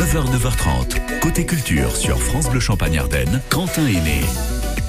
9h, 0.00 0.34
9h30. 0.34 1.20
Côté 1.20 1.44
culture 1.44 1.94
sur 1.94 2.22
France 2.22 2.48
Bleu 2.48 2.58
Champagne 2.58 2.96
Ardenne, 2.96 3.42
Quentin 3.50 3.86
Aîné. 3.86 4.22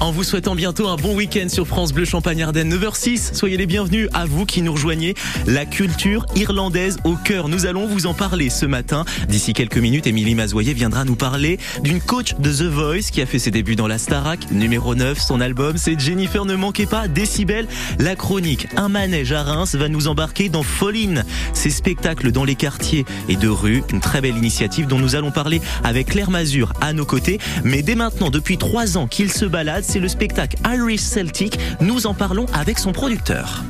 En 0.02 0.10
vous 0.10 0.24
souhaitant 0.24 0.56
bientôt 0.56 0.88
un 0.88 0.96
bon 0.96 1.14
week-end 1.14 1.48
sur 1.48 1.64
France 1.68 1.92
Bleu 1.92 2.04
Champagne 2.04 2.42
Ardenne 2.42 2.74
9h06, 2.74 3.36
soyez 3.36 3.56
les 3.56 3.66
bienvenus 3.66 4.08
à 4.12 4.26
vous 4.26 4.46
qui 4.46 4.60
nous 4.60 4.72
rejoignez. 4.72 5.14
La 5.46 5.64
culture 5.64 6.26
irlandaise 6.34 6.98
au 7.04 7.14
cœur. 7.14 7.48
Nous 7.48 7.66
allons 7.66 7.86
vous 7.86 8.06
en 8.06 8.12
parler 8.12 8.50
ce 8.50 8.66
matin. 8.66 9.04
D'ici 9.28 9.52
quelques 9.52 9.76
minutes, 9.78 10.08
Émilie 10.08 10.34
Mazoyer 10.34 10.74
viendra 10.74 11.04
nous 11.04 11.14
parler 11.14 11.60
d'une 11.84 12.00
coach 12.00 12.34
de 12.40 12.50
The 12.50 12.62
Voice 12.62 13.12
qui 13.12 13.22
a 13.22 13.26
fait 13.26 13.38
ses 13.38 13.52
débuts 13.52 13.76
dans 13.76 13.86
la 13.86 13.96
Starac, 13.96 14.50
numéro 14.50 14.96
9. 14.96 15.20
Son 15.20 15.40
album, 15.40 15.76
c'est 15.76 15.96
Jennifer 16.00 16.44
ne 16.46 16.56
manquez 16.56 16.86
pas, 16.86 17.06
Décibel. 17.06 17.68
La 18.00 18.16
chronique, 18.16 18.66
un 18.76 18.88
manège 18.88 19.30
à 19.30 19.44
Reims 19.44 19.76
va 19.76 19.88
nous 19.88 20.08
embarquer 20.08 20.48
dans 20.48 20.64
Foline. 20.64 21.24
Ces 21.52 21.70
spectacles 21.70 22.32
dans 22.32 22.44
les 22.44 22.56
quartiers 22.56 23.04
et 23.28 23.36
de 23.36 23.48
rue, 23.48 23.84
une 23.92 24.00
très 24.00 24.20
belle 24.20 24.36
initiative 24.36 24.88
dont 24.88 24.98
nous 24.98 25.14
allons 25.14 25.30
parler 25.30 25.60
avec 25.84 26.08
Claire 26.08 26.30
Mazur 26.30 26.72
à 26.80 26.92
nos 26.92 27.06
côtés. 27.06 27.38
Mais 27.62 27.82
dès 27.82 27.94
maintenant, 27.94 28.30
depuis 28.30 28.58
trois 28.58 28.98
ans 28.98 29.06
qu'il 29.06 29.30
se 29.30 29.44
balade, 29.44 29.84
c'est 29.92 30.00
le 30.00 30.08
spectacle 30.08 30.56
Irish 30.66 31.02
Celtic. 31.02 31.58
Nous 31.82 32.06
en 32.06 32.14
parlons 32.14 32.46
avec 32.54 32.78
son 32.78 32.92
producteur. 32.92 33.62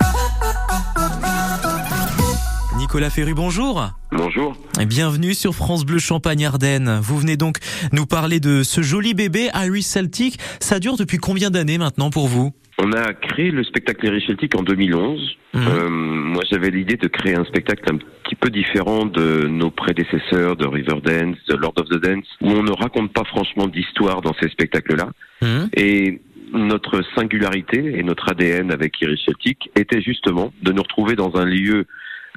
Nicolas 2.93 3.09
Ferru, 3.09 3.33
bonjour. 3.33 3.89
Bonjour. 4.11 4.55
Et 4.79 4.85
bienvenue 4.85 5.33
sur 5.33 5.55
France 5.55 5.87
Bleu 5.87 5.99
Champagne 5.99 6.45
Ardenne. 6.45 6.99
Vous 7.03 7.17
venez 7.17 7.39
donc 7.39 7.57
nous 7.91 8.05
parler 8.05 8.39
de 8.39 8.63
ce 8.63 8.83
joli 8.83 9.15
bébé 9.15 9.49
Irish 9.55 9.85
Celtic. 9.85 10.39
Ça 10.61 10.79
dure 10.79 10.99
depuis 10.99 11.17
combien 11.17 11.49
d'années 11.49 11.79
maintenant 11.79 12.11
pour 12.11 12.29
vous? 12.29 12.53
On 12.77 12.93
a 12.93 13.15
créé 13.15 13.51
le 13.51 13.65
spectacle 13.65 14.05
Irish 14.05 14.27
Celtic 14.27 14.55
en 14.59 14.63
2011. 14.63 15.37
Mhm. 15.55 15.63
Euh, 15.69 15.89
moi, 15.89 16.43
j'avais 16.51 16.69
l'idée 16.69 16.99
de 16.99 17.09
créer 17.09 17.35
un 17.35 17.47
spectacle 17.47 17.83
un 17.95 17.97
petit 17.97 18.35
peu 18.35 18.51
différent 18.51 19.07
de 19.07 19.47
nos 19.49 19.71
prédécesseurs, 19.71 20.57
de 20.57 20.67
Riverdance, 20.67 21.39
de 21.49 21.57
Lord 21.57 21.73
of 21.79 21.89
the 21.89 21.99
Dance, 21.99 22.27
où 22.43 22.51
on 22.51 22.63
ne 22.63 22.73
raconte 22.73 23.15
pas 23.15 23.25
franchement 23.25 23.69
d'histoire 23.69 24.21
dans 24.21 24.35
ces 24.39 24.51
spectacles-là. 24.51 25.09
Mhm. 25.41 25.71
Et 25.79 26.21
notre 26.53 27.01
singularité 27.17 27.99
et 27.99 28.03
notre 28.03 28.29
ADN 28.29 28.71
avec 28.71 29.01
Irish 29.01 29.25
Celtic 29.25 29.71
était 29.77 30.03
justement 30.03 30.53
de 30.61 30.73
nous 30.73 30.83
retrouver 30.83 31.17
dans 31.17 31.37
un 31.37 31.47
lieu, 31.47 31.87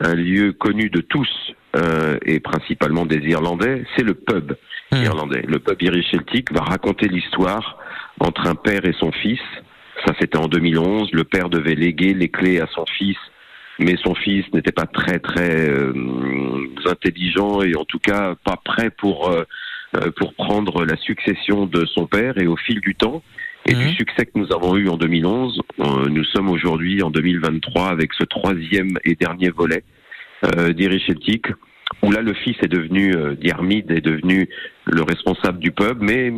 un 0.02 0.14
lieu 0.14 0.54
connu 0.54 0.90
de 0.90 1.02
tous 1.02 1.30
euh, 1.76 2.18
et 2.26 2.40
principalement 2.40 3.06
des 3.06 3.20
Irlandais, 3.28 3.86
c'est 3.96 4.04
le 4.04 4.14
pub 4.14 4.56
Mhm. 4.92 5.04
irlandais. 5.04 5.44
Le 5.48 5.60
pub 5.60 5.82
Irish 5.82 6.12
Celtic 6.12 6.52
va 6.52 6.62
raconter 6.62 7.08
l'histoire 7.08 7.78
entre 8.20 8.48
un 8.48 8.56
père 8.56 8.86
et 8.86 8.94
son 9.00 9.12
fils. 9.12 9.40
Ça, 10.06 10.14
c'était 10.20 10.38
en 10.38 10.48
2011. 10.48 11.10
Le 11.14 11.24
père 11.24 11.50
devait 11.50 11.76
léguer 11.76 12.14
les 12.14 12.30
clés 12.30 12.60
à 12.60 12.68
son 12.68 12.86
fils, 12.86 13.18
mais 13.80 13.96
son 14.04 14.14
fils 14.16 14.46
n'était 14.54 14.72
pas 14.72 14.86
très 14.86 15.20
très 15.20 15.70
euh, 15.70 15.94
intelligent 16.86 17.62
et 17.62 17.76
en 17.76 17.86
tout 17.86 18.00
cas 18.00 18.36
pas 18.44 18.58
prêt 18.64 18.90
pour 18.90 19.30
euh, 19.30 19.44
euh, 19.98 20.12
pour 20.18 20.34
prendre 20.34 20.86
la 20.86 20.98
succession 20.98 21.66
de 21.66 21.86
son 21.86 22.06
père. 22.06 22.38
Et 22.38 22.48
au 22.48 22.58
fil 22.58 22.80
du 22.82 22.96
temps 22.96 23.24
et 23.68 23.74
Mhm. 23.76 23.82
du 23.88 23.96
succès 23.96 24.26
que 24.26 24.32
nous 24.36 24.52
avons 24.54 24.76
eu 24.78 24.88
en 24.90 24.98
2011, 24.98 25.62
euh, 25.80 26.08
nous 26.10 26.24
sommes 26.26 26.50
aujourd'hui 26.50 27.02
en 27.02 27.10
2023 27.10 27.88
avec 27.90 28.14
ce 28.14 28.24
troisième 28.24 28.98
et 29.04 29.16
dernier 29.16 29.50
volet 29.50 29.84
euh, 30.44 30.74
d'Irish 30.74 31.06
Celtic 31.08 31.48
où 32.02 32.12
là 32.12 32.22
le 32.22 32.34
fils 32.34 32.56
est 32.62 32.68
devenu, 32.68 33.16
euh, 33.16 33.36
Diarmid 33.36 33.90
est 33.92 34.02
devenu 34.02 34.50
le 34.86 35.02
responsable 35.04 35.60
du 35.60 35.72
pub, 35.72 36.00
mais 36.02 36.32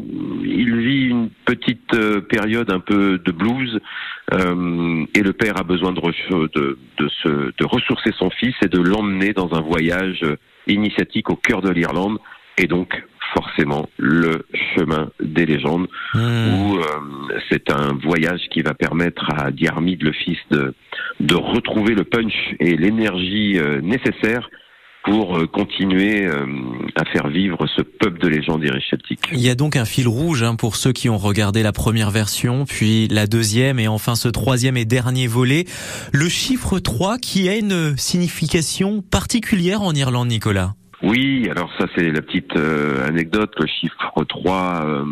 il 0.43 0.75
vit 0.77 1.07
une 1.07 1.29
petite 1.45 1.93
euh, 1.93 2.19
période 2.21 2.71
un 2.71 2.79
peu 2.81 3.17
de 3.17 3.31
blues, 3.31 3.79
euh, 4.33 5.05
et 5.15 5.21
le 5.21 5.33
père 5.33 5.57
a 5.57 5.63
besoin 5.63 5.93
de, 5.93 5.99
re- 6.01 6.51
de, 6.53 6.77
de, 6.97 7.09
se, 7.23 7.27
de 7.57 7.65
ressourcer 7.65 8.11
son 8.17 8.29
fils 8.29 8.55
et 8.61 8.67
de 8.67 8.79
l'emmener 8.79 9.33
dans 9.33 9.53
un 9.53 9.61
voyage 9.61 10.19
euh, 10.23 10.35
initiatique 10.67 11.29
au 11.29 11.35
cœur 11.37 11.61
de 11.61 11.69
l'Irlande, 11.71 12.17
et 12.57 12.67
donc 12.67 13.01
forcément 13.37 13.87
le 13.97 14.45
chemin 14.75 15.09
des 15.23 15.45
légendes, 15.45 15.87
Mhm. 16.15 16.53
où 16.53 16.77
euh, 16.77 16.83
c'est 17.49 17.69
un 17.71 17.89
voyage 18.09 18.41
qui 18.51 18.61
va 18.61 18.73
permettre 18.73 19.25
à 19.35 19.51
Diarmid, 19.51 20.01
le 20.01 20.13
fils, 20.23 20.39
de, 20.51 20.73
de 21.19 21.35
retrouver 21.35 21.93
le 21.93 22.03
punch 22.03 22.33
et 22.59 22.75
l'énergie 22.77 23.57
euh, 23.59 23.79
nécessaire 23.81 24.49
pour 25.03 25.37
euh, 25.37 25.45
continuer 25.47 26.25
euh, 26.25 26.45
à 26.95 27.05
faire 27.05 27.27
vivre 27.29 27.65
ce 27.75 27.81
peuple 27.81 28.19
de 28.19 28.27
légende 28.27 28.63
Irish 28.63 28.89
Celtic. 28.89 29.19
Il 29.31 29.39
y 29.39 29.49
a 29.49 29.55
donc 29.55 29.75
un 29.77 29.85
fil 29.85 30.07
rouge 30.07 30.43
hein, 30.43 30.55
pour 30.55 30.75
ceux 30.75 30.91
qui 30.91 31.07
ont 31.09 31.17
regardé 31.17 31.63
la 31.63 31.71
première 31.71 32.11
version, 32.11 32.65
puis 32.65 33.07
la 33.09 33.25
deuxième 33.27 33.79
et 33.79 33.87
enfin 33.87 34.15
ce 34.15 34.27
troisième 34.27 34.75
et 34.77 34.85
dernier 34.85 35.27
volet. 35.27 35.63
Le 36.11 36.27
chiffre 36.27 36.79
3 36.79 37.19
qui 37.19 37.47
a 37.47 37.55
une 37.55 37.95
signification 37.97 39.01
particulière 39.01 39.81
en 39.81 39.93
Irlande, 39.93 40.27
Nicolas? 40.27 40.73
Oui, 41.03 41.47
alors 41.49 41.71
ça 41.77 41.85
c'est 41.95 42.11
la 42.11 42.21
petite 42.21 42.55
euh, 42.55 43.07
anecdote. 43.07 43.53
Le 43.59 43.67
chiffre 43.67 44.23
3, 44.27 44.81
euh, 44.85 45.03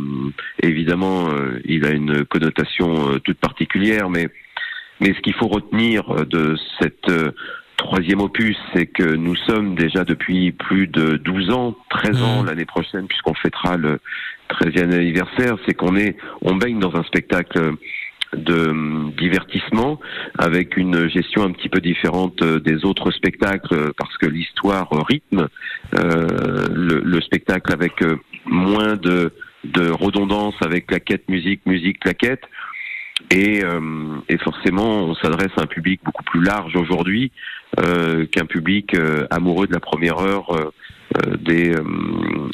évidemment, 0.63 1.29
euh, 1.29 1.59
il 1.65 1.85
a 1.85 1.91
une 1.91 2.25
connotation 2.25 3.11
euh, 3.11 3.19
toute 3.19 3.37
particulière, 3.37 4.09
mais, 4.09 4.27
mais 4.99 5.13
ce 5.13 5.19
qu'il 5.21 5.35
faut 5.35 5.47
retenir 5.47 6.25
de 6.25 6.57
cette 6.81 7.09
euh, 7.09 7.31
troisième 7.77 8.21
opus, 8.21 8.57
c'est 8.73 8.87
que 8.87 9.03
nous 9.03 9.35
sommes 9.35 9.75
déjà 9.75 10.03
depuis 10.03 10.51
plus 10.53 10.87
de 10.87 11.17
12 11.17 11.51
ans, 11.51 11.75
13 11.91 12.23
ans 12.23 12.41
Mhm. 12.41 12.47
l'année 12.47 12.65
prochaine, 12.65 13.05
puisqu'on 13.07 13.35
fêtera 13.35 13.77
le 13.77 13.99
13e 14.49 14.91
anniversaire, 14.91 15.55
c'est 15.67 15.73
qu'on 15.75 15.95
est, 15.95 16.15
on 16.41 16.55
baigne 16.55 16.79
dans 16.79 16.95
un 16.95 17.03
spectacle 17.03 17.73
de 18.33 18.69
hum, 18.69 19.13
divertissement 19.17 19.99
avec 20.37 20.77
une 20.77 21.07
gestion 21.09 21.43
un 21.43 21.51
petit 21.51 21.69
peu 21.69 21.79
différente 21.79 22.41
euh, 22.41 22.59
des 22.59 22.85
autres 22.85 23.11
spectacles 23.11 23.73
euh, 23.73 23.91
parce 23.97 24.15
que 24.17 24.25
l'histoire 24.25 24.91
euh, 24.93 25.01
rythme 25.07 25.47
euh, 25.95 26.67
le, 26.73 27.01
le 27.03 27.21
spectacle 27.21 27.71
avec 27.71 27.93
moins 28.45 28.95
de, 28.95 29.33
de 29.63 29.89
redondance 29.89 30.55
avec 30.61 30.87
claquette 30.87 31.27
musique 31.29 31.65
musique 31.65 31.99
claquette 31.99 32.43
et, 33.31 33.63
euh, 33.63 33.79
et 34.27 34.37
forcément 34.37 35.05
on 35.05 35.15
s'adresse 35.15 35.51
à 35.57 35.61
un 35.61 35.67
public 35.67 36.01
beaucoup 36.03 36.23
plus 36.23 36.43
large 36.43 36.75
aujourd'hui 36.75 37.31
euh, 37.79 38.25
qu'un 38.25 38.45
public 38.45 38.93
euh, 38.95 39.25
amoureux 39.29 39.67
de 39.67 39.73
la 39.73 39.79
première 39.79 40.19
heure 40.19 40.71
des, 41.39 41.73
euh, 41.73 41.83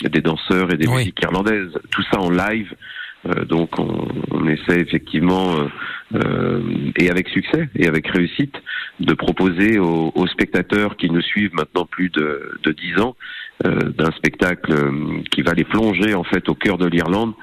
des 0.10 0.22
danseurs 0.22 0.72
et 0.72 0.78
des 0.78 0.88
Oui. 0.88 0.98
musiques 0.98 1.20
irlandaises 1.24 1.72
tout 1.90 2.04
ça 2.12 2.20
en 2.20 2.30
live 2.30 2.74
donc 3.48 3.78
on, 3.78 4.48
essaie 4.48 4.80
effectivement 4.80 5.56
euh, 5.56 5.68
euh, 6.16 6.92
et 6.98 7.10
avec 7.10 7.30
succès 7.30 7.70
et 7.76 7.88
avec 7.88 8.08
réussite 8.08 8.56
de 9.00 9.14
proposer 9.14 9.80
aux, 9.80 10.28
spectateurs 10.28 10.98
qui 10.98 11.10
nous 11.10 11.22
suivent 11.22 11.54
maintenant 11.54 11.86
plus 11.86 12.10
de, 12.10 12.52
de 12.64 12.72
10 12.72 13.00
ans 13.02 13.16
euh, 13.66 13.92
d'un 13.92 14.12
spectacle 14.12 14.74
euh, 14.74 15.22
qui 15.32 15.42
va 15.42 15.54
les 15.54 15.64
plonger 15.64 16.14
en 16.16 16.24
fait 16.24 16.50
au 16.50 16.56
cœur 16.56 16.78
de 16.78 16.88
l'Irlande 16.88 17.34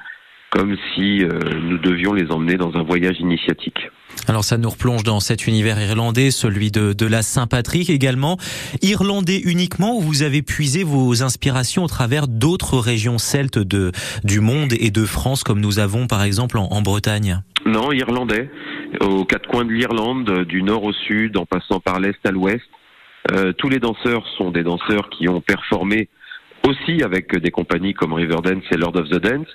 comme 0.51 0.75
si 0.93 1.23
euh, 1.23 1.29
nous 1.61 1.77
devions 1.77 2.13
les 2.13 2.31
emmener 2.31 2.57
dans 2.57 2.75
un 2.75 2.83
voyage 2.83 3.19
initiatique. 3.19 3.89
Alors 4.27 4.43
ça 4.43 4.57
nous 4.57 4.69
replonge 4.69 5.03
dans 5.03 5.19
cet 5.19 5.47
univers 5.47 5.79
irlandais, 5.79 6.31
celui 6.31 6.71
de, 6.71 6.93
de 6.93 7.05
la 7.05 7.21
Saint-Patrick 7.21 7.89
également. 7.89 8.37
Irlandais 8.81 9.39
uniquement, 9.45 9.97
où 9.97 10.01
vous 10.01 10.23
avez 10.23 10.41
puisé 10.41 10.83
vos 10.83 11.23
inspirations 11.23 11.83
au 11.83 11.87
travers 11.87 12.27
d'autres 12.27 12.77
régions 12.79 13.17
celtes 13.17 13.59
de, 13.59 13.91
du 14.23 14.39
monde 14.39 14.73
et 14.79 14.91
de 14.91 15.05
France, 15.05 15.43
comme 15.43 15.61
nous 15.61 15.79
avons 15.79 16.07
par 16.07 16.23
exemple 16.23 16.57
en, 16.57 16.67
en 16.71 16.81
Bretagne? 16.81 17.41
Non, 17.65 17.91
irlandais, 17.91 18.49
aux 19.01 19.25
quatre 19.25 19.47
coins 19.47 19.65
de 19.65 19.71
l'Irlande, 19.71 20.45
du 20.45 20.63
nord 20.63 20.83
au 20.83 20.93
sud, 20.93 21.37
en 21.37 21.45
passant 21.45 21.79
par 21.79 21.99
l'est 21.99 22.19
à 22.25 22.31
l'ouest. 22.31 22.65
Euh, 23.31 23.53
tous 23.53 23.69
les 23.69 23.79
danseurs 23.79 24.25
sont 24.37 24.49
des 24.49 24.63
danseurs 24.63 25.09
qui 25.09 25.29
ont 25.29 25.41
performé 25.41 26.09
aussi 26.67 27.03
avec 27.03 27.35
des 27.37 27.51
compagnies 27.51 27.93
comme 27.93 28.13
Riverdance 28.13 28.63
et 28.71 28.77
Lord 28.77 28.95
of 28.95 29.09
the 29.09 29.21
Dance. 29.21 29.47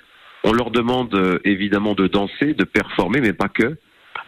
On 0.47 0.53
leur 0.53 0.69
demande 0.69 1.13
euh, 1.15 1.39
évidemment 1.43 1.95
de 1.95 2.05
danser, 2.05 2.53
de 2.53 2.65
performer, 2.65 3.19
mais 3.19 3.33
pas 3.33 3.49
que. 3.49 3.77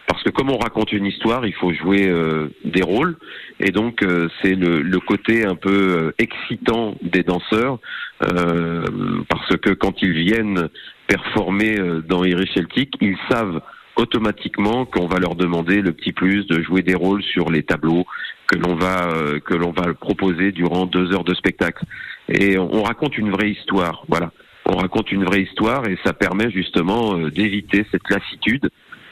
Parce 0.08 0.24
que 0.24 0.32
comme 0.32 0.50
on 0.50 0.58
raconte 0.58 0.92
une 0.92 1.06
histoire, 1.06 1.46
il 1.46 1.54
faut 1.54 1.72
jouer 1.74 2.08
euh, 2.08 2.48
des 2.66 2.82
rôles. 2.82 3.18
Et 3.60 3.70
donc 3.70 4.02
euh, 4.02 4.28
c'est 4.42 4.56
le, 4.56 5.00
côté 5.00 5.46
un 5.46 5.54
peu 5.56 6.12
excitant 6.18 6.96
des 7.04 7.22
danseurs. 7.22 7.78
parce 8.19 9.56
que 9.62 9.74
quand 9.74 10.02
ils 10.02 10.14
viennent 10.14 10.69
performer 11.06 11.78
dans 12.10 12.24
Irish 12.24 12.52
Celtic, 12.56 12.96
ils 13.00 13.18
savent 13.30 13.62
automatiquement 13.96 14.86
qu'on 14.86 15.06
va 15.06 15.20
leur 15.20 15.36
demander 15.36 15.81
le 15.81 15.92
petit 15.92 16.13
plus 16.13 16.48
de 16.48 16.63
jouer 16.63 16.81
des 16.81 16.96
rôles 16.96 17.22
sur 17.22 17.52
les 17.52 17.62
tableaux 17.62 18.06
que 18.48 18.58
l'on 18.58 18.75
va 18.75 19.13
que 19.46 19.54
l'on 19.54 19.72
va 19.72 19.94
proposer 19.94 20.52
durant 20.52 20.88
deux 20.88 21.13
heures 21.13 21.25
de 21.25 21.36
spectacle. 21.36 21.86
Et 22.28 22.58
on, 22.58 22.74
on 22.74 22.84
raconte 22.84 23.18
une 23.20 23.30
vraie 23.30 23.52
histoire, 23.52 24.04
voilà. 24.08 24.31
On 24.69 24.78
raconte 24.78 25.12
une 25.12 25.24
vraie 25.24 25.44
histoire 25.44 25.88
et 25.88 25.98
ça 26.06 26.14
permet 26.14 26.52
justement 26.52 27.18
euh, 27.18 27.31
d'éviter 27.31 27.86
cette 27.92 28.10
lassitude 28.10 28.69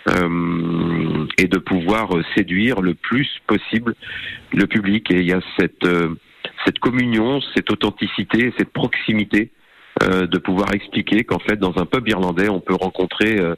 euh, 0.10 1.26
et 1.38 1.48
de 1.48 1.58
pouvoir 1.58 2.16
euh, 2.16 2.24
séduire 2.36 2.82
le 2.82 2.94
plus 2.94 3.30
possible 3.48 3.96
le 4.54 4.68
public. 4.68 5.10
Et 5.12 5.22
il 5.22 5.28
y 5.28 5.34
a 5.34 5.40
cette 5.58 5.86
euh, 5.86 6.10
cette 6.66 6.80
communion, 6.80 7.40
cette 7.56 7.72
authenticité, 7.72 8.54
cette 8.58 8.74
proximité 8.74 9.52
euh, 10.04 10.28
de 10.28 10.38
pouvoir 10.38 10.74
expliquer 10.74 11.24
qu'en 11.24 11.40
fait 11.40 11.56
dans 11.56 11.74
un 11.78 11.86
pub 11.86 12.08
irlandais 12.08 12.50
on 12.50 12.60
peut 12.60 12.76
rencontrer 12.76 13.40
euh, 13.40 13.56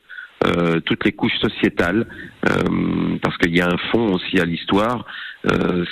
toutes 0.85 1.03
les 1.03 1.13
couches 1.13 1.39
sociétales, 1.41 2.05
parce 3.23 3.37
qu'il 3.37 3.57
y 3.57 3.59
a 3.59 3.67
un 3.67 3.77
fond 3.91 4.13
aussi 4.13 4.39
à 4.39 4.45
l'histoire, 4.45 5.03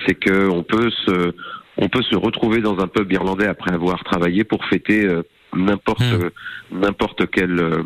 c'est 0.05 0.13
que 0.13 0.47
on 0.49 0.61
peut 0.61 0.91
se 0.91 1.33
on 1.77 1.89
peut 1.89 2.03
se 2.03 2.15
retrouver 2.15 2.61
dans 2.61 2.79
un 2.79 2.87
pub 2.87 3.11
irlandais 3.11 3.47
après 3.47 3.73
avoir 3.73 4.03
travaillé 4.03 4.43
pour 4.43 4.63
fêter 4.65 5.09
n'importe 5.55 6.01
Hmm. 6.01 6.79
n'importe 6.79 7.29
quel 7.31 7.83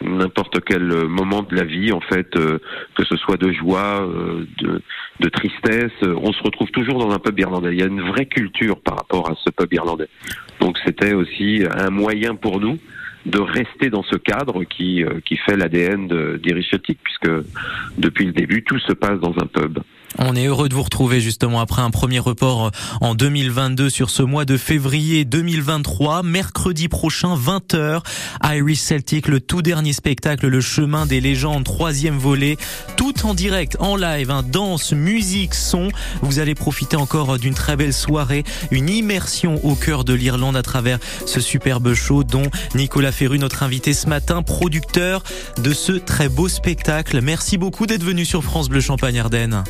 n'importe 0.00 0.60
quel 0.64 1.06
moment 1.08 1.42
de 1.42 1.56
la 1.56 1.64
vie 1.64 1.92
en 1.92 2.00
fait 2.00 2.30
que 2.30 3.04
ce 3.04 3.16
soit 3.16 3.36
de 3.36 3.50
joie 3.52 4.08
de, 4.62 4.80
de 5.18 5.28
tristesse 5.28 5.90
on 6.02 6.32
se 6.32 6.42
retrouve 6.42 6.70
toujours 6.70 6.98
dans 6.98 7.10
un 7.10 7.18
pub 7.18 7.38
irlandais 7.38 7.72
il 7.72 7.80
y 7.80 7.82
a 7.82 7.86
une 7.86 8.02
vraie 8.02 8.26
culture 8.26 8.80
par 8.80 8.96
rapport 8.96 9.28
à 9.28 9.34
ce 9.44 9.50
pub 9.50 9.72
irlandais 9.72 10.08
donc 10.60 10.78
c'était 10.84 11.14
aussi 11.14 11.64
un 11.74 11.90
moyen 11.90 12.36
pour 12.36 12.60
nous 12.60 12.78
de 13.26 13.38
rester 13.38 13.90
dans 13.90 14.02
ce 14.02 14.16
cadre 14.16 14.64
qui, 14.64 15.04
euh, 15.04 15.20
qui 15.24 15.36
fait 15.36 15.56
l'ADN 15.56 16.08
d'Irish 16.38 16.70
puisque 17.02 17.30
depuis 17.98 18.26
le 18.26 18.32
début, 18.32 18.62
tout 18.62 18.78
se 18.78 18.92
passe 18.92 19.20
dans 19.20 19.34
un 19.38 19.46
pub. 19.46 19.78
On 20.16 20.34
est 20.34 20.46
heureux 20.46 20.68
de 20.68 20.74
vous 20.74 20.82
retrouver 20.82 21.20
justement 21.20 21.60
après 21.60 21.82
un 21.82 21.90
premier 21.90 22.18
report 22.18 22.70
en 23.02 23.14
2022 23.14 23.90
sur 23.90 24.08
ce 24.08 24.22
mois 24.22 24.46
de 24.46 24.56
février 24.56 25.26
2023. 25.26 26.22
Mercredi 26.22 26.88
prochain, 26.88 27.36
20h, 27.36 28.00
Irish 28.42 28.80
Celtic, 28.80 29.28
le 29.28 29.40
tout 29.40 29.60
dernier 29.60 29.92
spectacle, 29.92 30.48
le 30.48 30.60
chemin 30.62 31.04
des 31.04 31.20
légendes, 31.20 31.64
troisième 31.64 32.16
volet, 32.16 32.56
tout 32.96 33.26
en 33.26 33.34
direct, 33.34 33.76
en 33.80 33.96
live, 33.96 34.30
hein, 34.30 34.42
danse, 34.42 34.92
musique, 34.92 35.54
son. 35.54 35.88
Vous 36.22 36.38
allez 36.38 36.54
profiter 36.54 36.96
encore 36.96 37.38
d'une 37.38 37.54
très 37.54 37.76
belle 37.76 37.94
soirée, 37.94 38.44
une 38.70 38.88
immersion 38.88 39.62
au 39.64 39.74
cœur 39.74 40.04
de 40.04 40.14
l'Irlande 40.14 40.56
à 40.56 40.62
travers 40.62 40.98
ce 41.26 41.40
superbe 41.40 41.92
show 41.92 42.24
dont 42.24 42.46
Nicolas 42.74 43.12
Ferru, 43.12 43.38
notre 43.38 43.62
invité 43.62 43.92
ce 43.92 44.08
matin, 44.08 44.42
producteur 44.42 45.22
de 45.62 45.72
ce 45.72 45.92
très 45.92 46.30
beau 46.30 46.48
spectacle. 46.48 47.20
Merci 47.20 47.58
beaucoup 47.58 47.86
d'être 47.86 48.04
venu 48.04 48.24
sur 48.24 48.42
France 48.42 48.68
Bleu 48.70 48.80
Champagne 48.80 49.18
Ardennes. 49.18 49.64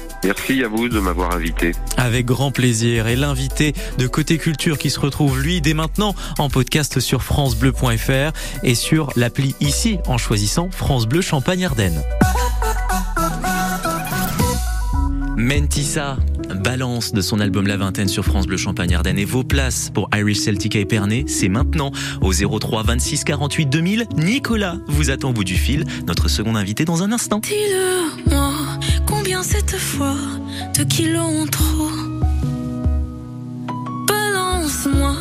À 0.64 0.68
vous 0.68 0.88
de 0.88 0.98
m'avoir 0.98 1.34
invité. 1.34 1.72
Avec 1.98 2.24
grand 2.24 2.50
plaisir. 2.50 3.06
Et 3.06 3.16
l'invité 3.16 3.74
de 3.98 4.06
Côté 4.06 4.38
Culture 4.38 4.78
qui 4.78 4.88
se 4.88 4.98
retrouve, 4.98 5.40
lui, 5.40 5.60
dès 5.60 5.74
maintenant 5.74 6.14
en 6.38 6.48
podcast 6.48 7.00
sur 7.00 7.22
FranceBleu.fr 7.22 8.32
et 8.62 8.74
sur 8.74 9.10
l'appli 9.14 9.54
ici 9.60 9.98
en 10.06 10.16
choisissant 10.16 10.70
France 10.70 11.06
Bleu 11.06 11.20
Champagne 11.20 11.66
Mentissa, 15.38 16.16
balance 16.64 17.12
de 17.12 17.20
son 17.20 17.38
album 17.38 17.68
La 17.68 17.76
Vingtaine 17.76 18.08
sur 18.08 18.24
France 18.24 18.48
Bleu 18.48 18.56
Champagne 18.56 18.92
Ardennes 18.96 19.20
et 19.20 19.24
vos 19.24 19.44
places 19.44 19.88
pour 19.88 20.10
Irish 20.12 20.38
Celtic 20.38 20.74
à 20.74 20.80
Épernay, 20.80 21.26
c'est 21.28 21.48
maintenant 21.48 21.92
au 22.20 22.32
03 22.32 22.82
26 22.82 23.22
48 23.22 23.66
2000. 23.66 24.06
Nicolas 24.16 24.78
vous 24.88 25.10
attend 25.10 25.30
au 25.30 25.32
bout 25.32 25.44
du 25.44 25.54
fil, 25.54 25.84
notre 26.08 26.26
second 26.26 26.56
invité 26.56 26.84
dans 26.84 27.04
un 27.04 27.12
instant. 27.12 27.38
Dis-le-moi, 27.38 28.52
combien 29.06 29.44
cette 29.44 29.76
fois 29.76 30.16
de 30.76 30.82
kilos 30.82 31.46
Balance-moi 34.08 35.14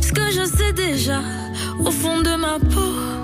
ce 0.00 0.12
que 0.12 0.30
je 0.30 0.44
sais 0.56 0.72
déjà 0.72 1.20
au 1.80 1.90
fond 1.90 2.20
de 2.20 2.36
ma 2.36 2.60
peau. 2.60 3.23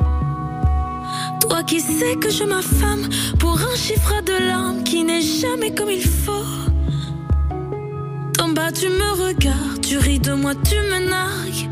Toi 1.50 1.64
qui 1.64 1.80
sais 1.80 2.14
que 2.14 2.30
je 2.30 2.44
m'affame 2.44 3.08
pour 3.40 3.58
un 3.60 3.74
chiffre 3.74 4.22
de 4.22 4.46
larmes 4.46 4.84
qui 4.84 5.02
n'est 5.02 5.20
jamais 5.20 5.74
comme 5.74 5.90
il 5.90 6.00
faut. 6.00 6.46
D'en 8.38 8.50
bas 8.50 8.70
tu 8.70 8.88
me 8.88 9.26
regardes, 9.26 9.80
tu 9.82 9.98
ris 9.98 10.20
de 10.20 10.32
moi, 10.32 10.52
tu 10.54 10.76
me 10.76 11.08
nargues. 11.08 11.68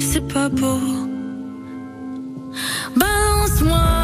C'est 0.00 0.26
pas 0.26 0.48
beau. 0.48 0.80
Balance-moi, 2.96 3.99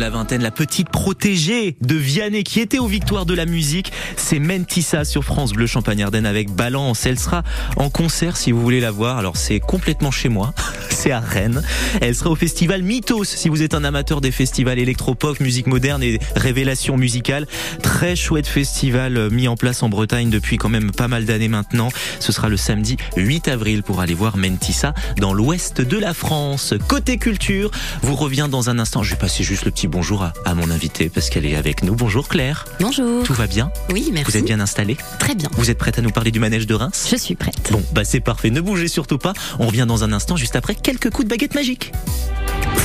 La 0.00 0.08
Vingtaine, 0.08 0.40
la 0.40 0.50
petite 0.50 0.88
protégée 0.88 1.76
de 1.82 1.94
Vianney 1.94 2.42
qui 2.42 2.60
était 2.60 2.78
aux 2.78 2.86
victoires 2.86 3.26
de 3.26 3.34
la 3.34 3.44
musique, 3.44 3.92
c'est 4.16 4.38
Mentissa 4.38 5.04
sur 5.04 5.24
France 5.24 5.52
Bleu 5.52 5.66
Champagne 5.66 6.02
Ardenne 6.02 6.24
avec 6.24 6.50
Balance. 6.50 7.04
Elle 7.04 7.18
sera 7.18 7.42
en 7.76 7.90
concert 7.90 8.38
si 8.38 8.50
vous 8.50 8.62
voulez 8.62 8.80
la 8.80 8.92
voir. 8.92 9.18
Alors 9.18 9.36
c'est 9.36 9.60
complètement 9.60 10.10
chez 10.10 10.30
moi, 10.30 10.54
c'est 10.88 11.10
à 11.10 11.20
Rennes. 11.20 11.62
Elle 12.00 12.14
sera 12.14 12.30
au 12.30 12.34
festival 12.34 12.82
Mythos 12.82 13.24
si 13.24 13.50
vous 13.50 13.60
êtes 13.60 13.74
un 13.74 13.84
amateur 13.84 14.22
des 14.22 14.30
festivals 14.30 14.78
électropop, 14.78 15.38
musique 15.38 15.66
moderne 15.66 16.02
et 16.02 16.18
révélations 16.34 16.96
musicales. 16.96 17.46
Très 17.82 18.16
chouette 18.16 18.46
festival 18.46 19.18
euh, 19.18 19.28
mis 19.28 19.48
en 19.48 19.56
place 19.56 19.82
en 19.82 19.90
Bretagne 19.90 20.30
depuis 20.30 20.56
quand 20.56 20.70
même 20.70 20.92
pas 20.92 21.08
mal 21.08 21.26
d'années 21.26 21.48
maintenant. 21.48 21.90
Ce 22.20 22.32
sera 22.32 22.48
le 22.48 22.56
samedi 22.56 22.96
8 23.18 23.48
avril 23.48 23.82
pour 23.82 24.00
aller 24.00 24.14
voir 24.14 24.38
Mentissa 24.38 24.94
dans 25.18 25.34
l'ouest 25.34 25.82
de 25.82 25.98
la 25.98 26.14
France. 26.14 26.72
Côté 26.88 27.18
culture, 27.18 27.70
vous 28.00 28.16
revient 28.16 28.48
dans 28.50 28.70
un 28.70 28.78
instant. 28.78 29.02
Je 29.02 29.10
vais 29.10 29.20
passer 29.20 29.44
juste 29.44 29.66
le 29.66 29.70
petit 29.70 29.89
bonjour 29.90 30.22
à, 30.22 30.32
à 30.44 30.54
mon 30.54 30.70
invité 30.70 31.08
parce 31.10 31.28
qu'elle 31.28 31.44
est 31.44 31.56
avec 31.56 31.82
nous. 31.82 31.94
Bonjour 31.94 32.28
Claire. 32.28 32.64
Bonjour. 32.80 33.24
Tout 33.24 33.34
va 33.34 33.46
bien 33.46 33.70
Oui, 33.92 34.08
merci. 34.12 34.30
Vous 34.30 34.38
êtes 34.38 34.44
bien 34.44 34.60
installée 34.60 34.96
Très 35.18 35.34
bien. 35.34 35.48
Vous 35.52 35.70
êtes 35.70 35.78
prête 35.78 35.98
à 35.98 36.02
nous 36.02 36.10
parler 36.10 36.30
du 36.30 36.38
manège 36.40 36.66
de 36.66 36.74
Reims 36.74 37.08
Je 37.10 37.16
suis 37.16 37.34
prête. 37.34 37.70
Bon, 37.72 37.82
bah 37.92 38.04
c'est 38.04 38.20
parfait. 38.20 38.50
Ne 38.50 38.60
bougez 38.60 38.88
surtout 38.88 39.18
pas. 39.18 39.32
On 39.58 39.66
revient 39.66 39.84
dans 39.86 40.04
un 40.04 40.12
instant 40.12 40.36
juste 40.36 40.56
après 40.56 40.74
quelques 40.74 41.10
coups 41.10 41.24
de 41.24 41.30
baguette 41.30 41.54
magique. 41.54 41.92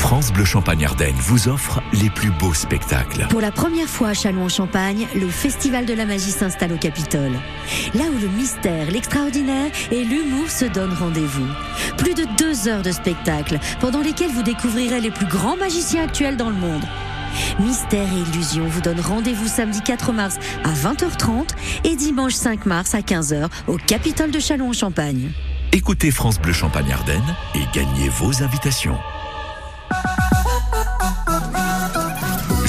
France 0.06 0.32
Bleu 0.32 0.46
Champagne 0.46 0.86
Ardenne 0.86 1.16
vous 1.18 1.48
offre 1.48 1.82
les 1.92 2.12
plus 2.12 2.30
beaux 2.30 2.54
spectacles. 2.54 3.26
Pour 3.28 3.42
la 3.42 3.52
première 3.52 3.88
fois 3.88 4.10
à 4.10 4.14
Châlons-en-Champagne, 4.14 5.08
le 5.16 5.28
Festival 5.28 5.88
de 5.88 5.96
la 5.96 6.06
magie 6.06 6.30
s'installe 6.30 6.74
au 6.74 6.78
Capitole. 6.78 7.32
Là 7.96 8.04
où 8.16 8.20
le 8.22 8.28
mystère, 8.28 8.92
l'extraordinaire 8.92 9.72
et 9.90 10.04
l'humour 10.04 10.48
se 10.48 10.66
donnent 10.66 10.94
rendez-vous. 10.94 11.48
Plus 11.98 12.14
de 12.14 12.24
deux 12.38 12.68
heures 12.68 12.84
de 12.84 12.92
spectacle, 12.92 13.58
pendant 13.80 14.02
lesquelles 14.02 14.30
vous 14.30 14.44
découvrirez 14.44 15.02
les 15.02 15.10
plus 15.10 15.26
grands 15.26 15.58
magiciens 15.58 16.04
actuels 16.04 16.38
dans 16.38 16.52
le 16.52 16.56
monde. 16.56 16.84
Mystère 17.60 18.08
et 18.08 18.30
illusion 18.30 18.68
vous 18.68 18.82
donnent 18.82 19.02
rendez-vous 19.02 19.48
samedi 19.48 19.82
4 19.82 20.14
mars 20.14 20.36
à 20.64 20.72
20h30 20.72 21.48
et 21.84 21.96
dimanche 21.96 22.34
5 22.34 22.68
mars 22.68 22.94
à 22.94 23.00
15h 23.00 23.48
au 23.66 23.78
Capitole 23.78 24.30
de 24.30 24.40
Châlons-en-Champagne. 24.40 25.32
Écoutez 25.72 26.12
France 26.12 26.40
Bleu 26.40 26.54
Champagne 26.54 26.92
Ardenne 26.94 27.36
et 27.56 27.64
gagnez 27.74 28.10
vos 28.10 28.44
invitations. 28.44 29.00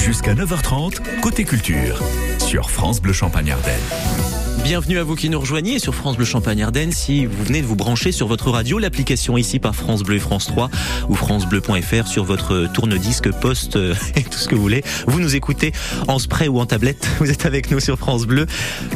Jusqu'à 0.07 0.33
9h30, 0.33 1.19
côté 1.19 1.43
culture, 1.43 2.01
sur 2.39 2.71
France 2.71 3.01
Bleu 3.01 3.11
Champagne 3.11 3.51
Ardenne. 3.51 4.26
Bienvenue 4.67 4.97
à 4.97 5.05
vous 5.05 5.15
qui 5.15 5.29
nous 5.29 5.39
rejoignez 5.39 5.79
sur 5.79 5.95
France 5.95 6.17
Bleu 6.17 6.25
Champagne 6.25 6.61
Ardenne. 6.61 6.91
Si 6.91 7.25
vous 7.25 7.41
venez 7.45 7.61
de 7.61 7.65
vous 7.65 7.77
brancher 7.77 8.11
sur 8.11 8.27
votre 8.27 8.51
radio, 8.51 8.79
l'application 8.79 9.37
ici 9.37 9.59
par 9.59 9.73
France 9.73 10.03
Bleu 10.03 10.17
et 10.17 10.19
France 10.19 10.47
3 10.47 10.69
ou 11.07 11.15
francebleu.fr 11.15 12.05
sur 12.05 12.25
votre 12.25 12.69
tourne-disque, 12.73 13.31
poste 13.31 13.77
euh, 13.77 13.95
et 14.17 14.23
tout 14.23 14.37
ce 14.37 14.49
que 14.49 14.55
vous 14.55 14.61
voulez. 14.61 14.83
Vous 15.07 15.21
nous 15.21 15.37
écoutez 15.37 15.71
en 16.09 16.19
spray 16.19 16.49
ou 16.49 16.59
en 16.59 16.65
tablette. 16.65 17.07
Vous 17.19 17.31
êtes 17.31 17.45
avec 17.45 17.71
nous 17.71 17.79
sur 17.79 17.97
France 17.97 18.27
Bleu. 18.27 18.45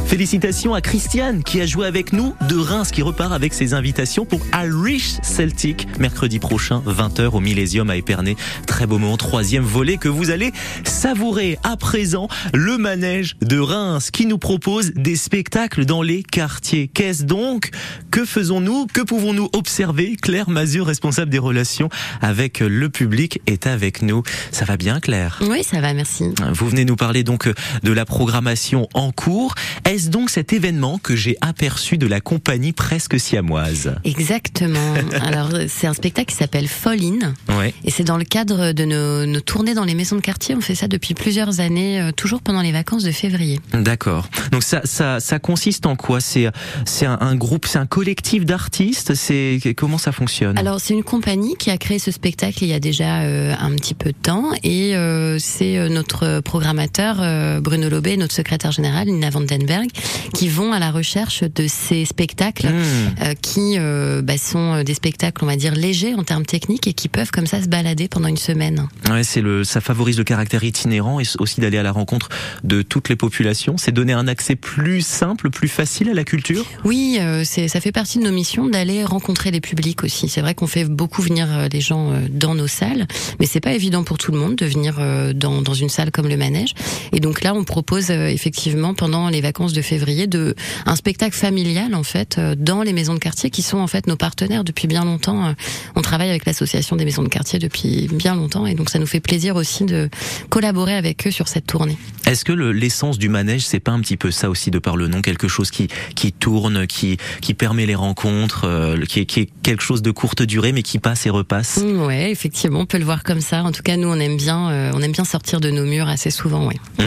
Félicitations 0.07 0.73
à 0.73 0.81
Christiane 0.81 1.41
qui 1.41 1.61
a 1.61 1.65
joué 1.65 1.87
avec 1.87 2.11
nous 2.11 2.35
de 2.49 2.57
Reims 2.57 2.91
qui 2.91 3.01
repart 3.01 3.31
avec 3.31 3.53
ses 3.53 3.73
invitations 3.73 4.25
pour 4.25 4.41
Irish 4.53 5.21
Celtic 5.23 5.87
mercredi 5.99 6.39
prochain 6.39 6.83
20h 6.85 7.29
au 7.29 7.39
Millésium 7.39 7.89
à 7.89 7.95
Épernay. 7.95 8.35
Très 8.67 8.87
beau 8.87 8.97
moment, 8.97 9.15
troisième 9.15 9.63
volet 9.63 9.95
que 9.95 10.09
vous 10.09 10.31
allez 10.31 10.51
savourer. 10.83 11.57
À 11.63 11.77
présent, 11.77 12.27
le 12.53 12.77
manège 12.77 13.37
de 13.41 13.57
Reims 13.57 14.11
qui 14.11 14.25
nous 14.25 14.37
propose 14.37 14.91
des 14.95 15.15
spectacles 15.15 15.60
dans 15.69 16.01
les 16.01 16.23
quartiers. 16.23 16.87
Qu'est-ce 16.87 17.23
donc 17.23 17.69
Que 18.09 18.25
faisons-nous 18.25 18.87
Que 18.87 19.01
pouvons-nous 19.01 19.49
observer? 19.53 20.15
Claire 20.15 20.49
Mazur, 20.49 20.87
responsable 20.87 21.29
des 21.29 21.37
relations 21.37 21.89
avec 22.21 22.59
le 22.59 22.89
public, 22.89 23.41
est 23.45 23.67
avec 23.67 24.01
nous. 24.01 24.23
Ça 24.51 24.65
va 24.65 24.75
bien, 24.75 24.99
Claire? 24.99 25.39
Oui, 25.47 25.63
ça 25.63 25.79
va, 25.79 25.93
merci. 25.93 26.25
Vous 26.53 26.67
venez 26.67 26.83
nous 26.83 26.95
parler 26.95 27.23
donc 27.23 27.47
de 27.83 27.91
la 27.91 28.05
programmation 28.05 28.87
en 28.95 29.11
cours. 29.11 29.53
Est-ce 29.85 30.09
donc 30.09 30.31
cet 30.31 30.51
événement 30.51 30.97
que 30.97 31.15
j'ai 31.15 31.37
aperçu 31.41 31.97
de 31.97 32.07
la 32.07 32.21
compagnie 32.21 32.73
presque 32.73 33.19
siamoise? 33.19 33.95
Exactement. 34.03 34.95
Alors, 35.21 35.49
c'est 35.67 35.87
un 35.87 35.93
spectacle 35.93 36.31
qui 36.31 36.37
s'appelle 36.37 36.67
Fall 36.67 36.99
In. 37.03 37.33
Ouais. 37.57 37.73
Et 37.83 37.91
c'est 37.91 38.03
dans 38.03 38.17
le 38.17 38.25
cadre 38.25 38.71
de 38.71 38.85
nos, 38.85 39.25
nos 39.27 39.41
tournées 39.41 39.75
dans 39.75 39.85
les 39.85 39.95
maisons 39.95 40.15
de 40.15 40.21
quartier. 40.21 40.55
On 40.55 40.61
fait 40.61 40.75
ça 40.75 40.87
depuis 40.87 41.13
plusieurs 41.13 41.59
années, 41.59 42.01
euh, 42.01 42.11
toujours 42.11 42.41
pendant 42.41 42.61
les 42.61 42.71
vacances 42.71 43.03
de 43.03 43.11
février. 43.11 43.59
D'accord. 43.73 44.27
Donc 44.51 44.63
ça, 44.63 44.81
ça, 44.85 45.19
ça 45.19 45.39
consiste 45.51 45.85
en 45.85 45.95
quoi? 45.95 46.21
C'est, 46.21 46.47
c'est 46.85 47.05
un, 47.05 47.17
un 47.19 47.35
groupe, 47.35 47.65
c'est 47.67 47.77
un 47.79 47.85
collectif 47.85 48.45
d'artistes? 48.45 49.15
C'est 49.15 49.59
comment 49.75 49.97
ça 49.97 50.11
fonctionne? 50.11 50.57
Alors, 50.57 50.79
c'est 50.79 50.93
une 50.93 51.03
compagnie 51.03 51.55
qui 51.57 51.69
a 51.69 51.77
créé 51.77 51.99
ce 51.99 52.11
spectacle 52.11 52.63
il 52.63 52.69
y 52.69 52.73
a 52.73 52.79
déjà 52.79 53.21
euh, 53.21 53.53
un 53.59 53.71
petit 53.75 53.93
peu 53.93 54.11
de 54.11 54.21
temps. 54.29 54.51
Et 54.63 54.95
euh, 54.95 55.39
c'est 55.39 55.77
euh, 55.77 55.89
notre 55.89 56.39
programmateur, 56.39 57.17
euh, 57.19 57.59
Bruno 57.59 57.89
Lobé, 57.89 58.17
notre 58.17 58.33
secrétaire 58.33 58.71
général, 58.71 59.07
Nina 59.07 59.29
Vandenberg, 59.29 59.89
qui 60.33 60.47
vont 60.47 60.71
à 60.71 60.79
la 60.79 60.91
recherche 60.91 61.43
de 61.43 61.67
ces 61.67 62.05
spectacles 62.05 62.61
Mmh. 62.61 63.23
euh, 63.23 63.33
qui 63.41 63.77
bah, 64.23 64.37
sont 64.37 64.83
des 64.83 64.93
spectacles, 64.93 65.43
on 65.43 65.47
va 65.47 65.55
dire, 65.55 65.73
légers 65.73 66.13
en 66.15 66.23
termes 66.23 66.45
techniques 66.45 66.87
et 66.87 66.93
qui 66.93 67.07
peuvent 67.09 67.31
comme 67.31 67.47
ça 67.47 67.61
se 67.61 67.67
balader 67.67 68.07
pendant 68.07 68.27
une 68.27 68.37
semaine. 68.37 68.87
Ouais, 69.09 69.23
c'est 69.23 69.41
le, 69.41 69.63
ça 69.63 69.81
favorise 69.81 70.17
le 70.17 70.23
caractère 70.23 70.63
itinérant 70.63 71.19
et 71.19 71.23
aussi 71.39 71.59
d'aller 71.59 71.77
à 71.77 71.83
la 71.83 71.91
rencontre 71.91 72.29
de 72.63 72.81
toutes 72.83 73.09
les 73.09 73.15
populations. 73.15 73.77
C'est 73.77 73.91
donner 73.91 74.13
un 74.13 74.27
accès 74.27 74.55
plus 74.55 75.01
simple, 75.01 75.30
plus 75.35 75.67
facile 75.67 76.09
à 76.09 76.13
la 76.13 76.23
culture. 76.23 76.65
Oui, 76.83 77.17
euh, 77.19 77.43
ça 77.43 77.79
fait 77.81 77.91
partie 77.91 78.17
de 78.19 78.23
nos 78.23 78.31
missions 78.31 78.67
d'aller 78.67 79.03
rencontrer 79.03 79.51
les 79.51 79.61
publics 79.61 80.03
aussi. 80.03 80.29
C'est 80.29 80.41
vrai 80.41 80.53
qu'on 80.55 80.67
fait 80.67 80.85
beaucoup 80.85 81.21
venir 81.21 81.47
euh, 81.49 81.67
les 81.71 81.81
gens 81.81 82.11
euh, 82.11 82.19
dans 82.29 82.55
nos 82.55 82.67
salles, 82.67 83.07
mais 83.39 83.45
c'est 83.45 83.59
pas 83.59 83.73
évident 83.73 84.03
pour 84.03 84.17
tout 84.17 84.31
le 84.31 84.37
monde 84.37 84.55
de 84.55 84.65
venir 84.65 84.99
dans, 85.35 85.61
dans 85.61 85.73
une 85.73 85.89
salle 85.89 86.11
comme 86.11 86.27
le 86.27 86.37
Manège. 86.37 86.73
Et 87.13 87.19
donc 87.19 87.41
là, 87.43 87.53
on 87.53 87.63
propose 87.63 88.09
effectivement 88.11 88.93
pendant 88.93 89.29
les 89.29 89.41
vacances 89.41 89.73
de 89.73 89.81
février 89.81 90.27
de 90.27 90.55
un 90.85 90.95
spectacle 90.95 91.35
familial 91.35 91.93
en 91.95 92.03
fait 92.03 92.39
dans 92.57 92.81
les 92.83 92.93
maisons 92.93 93.13
de 93.13 93.19
quartier 93.19 93.49
qui 93.49 93.61
sont 93.61 93.77
en 93.77 93.87
fait 93.87 94.07
nos 94.07 94.15
partenaires 94.15 94.63
depuis 94.63 94.87
bien 94.87 95.03
longtemps. 95.05 95.53
On 95.95 96.01
travaille 96.01 96.29
avec 96.29 96.45
l'association 96.45 96.95
des 96.95 97.05
maisons 97.05 97.23
de 97.23 97.29
quartier 97.29 97.59
depuis 97.59 98.07
bien 98.11 98.35
longtemps 98.35 98.65
et 98.65 98.75
donc 98.75 98.89
ça 98.89 98.99
nous 98.99 99.05
fait 99.07 99.19
plaisir 99.19 99.55
aussi 99.55 99.85
de 99.85 100.09
collaborer 100.49 100.95
avec 100.95 101.27
eux 101.27 101.31
sur 101.31 101.47
cette 101.47 101.65
tournée. 101.67 101.97
Est-ce 102.25 102.45
que 102.45 102.53
le- 102.53 102.71
l'essence 102.71 103.17
du 103.17 103.29
manège, 103.29 103.65
c'est 103.65 103.79
pas 103.79 103.91
un 103.91 103.99
petit 103.99 104.17
peu 104.17 104.31
ça 104.31 104.49
aussi 104.49 104.71
de 104.71 104.79
par 104.79 104.97
le 104.97 105.07
nom, 105.07 105.20
quelque 105.21 105.47
chose 105.47 105.71
qui 105.71 105.87
qui 106.15 106.31
tourne, 106.33 106.87
qui 106.87 107.17
qui 107.41 107.53
permet 107.53 107.85
les 107.85 107.95
rencontres, 107.95 108.65
euh, 108.65 109.01
qui, 109.05 109.19
est, 109.21 109.25
qui 109.25 109.41
est 109.41 109.49
quelque 109.63 109.83
chose 109.83 110.01
de 110.01 110.11
courte 110.11 110.41
durée 110.41 110.71
mais 110.71 110.83
qui 110.83 110.99
passe 110.99 111.25
et 111.25 111.29
repasse. 111.29 111.77
Mm, 111.77 112.01
Ouais, 112.01 112.31
effectivement, 112.31 112.79
on 112.81 112.85
peut 112.85 112.97
le 112.97 113.05
voir 113.05 113.23
comme 113.23 113.41
ça. 113.41 113.63
En 113.63 113.71
tout 113.71 113.83
cas, 113.83 113.95
nous, 113.95 114.07
on 114.07 114.19
aime 114.19 114.37
bien, 114.37 114.69
euh, 114.71 114.91
on 114.93 115.01
aime 115.01 115.11
bien 115.11 115.23
sortir 115.25 115.59
de 115.59 115.69
nos 115.69 115.85
murs 115.85 116.07
assez 116.07 116.31
souvent, 116.31 116.67
ouais. 116.67 116.75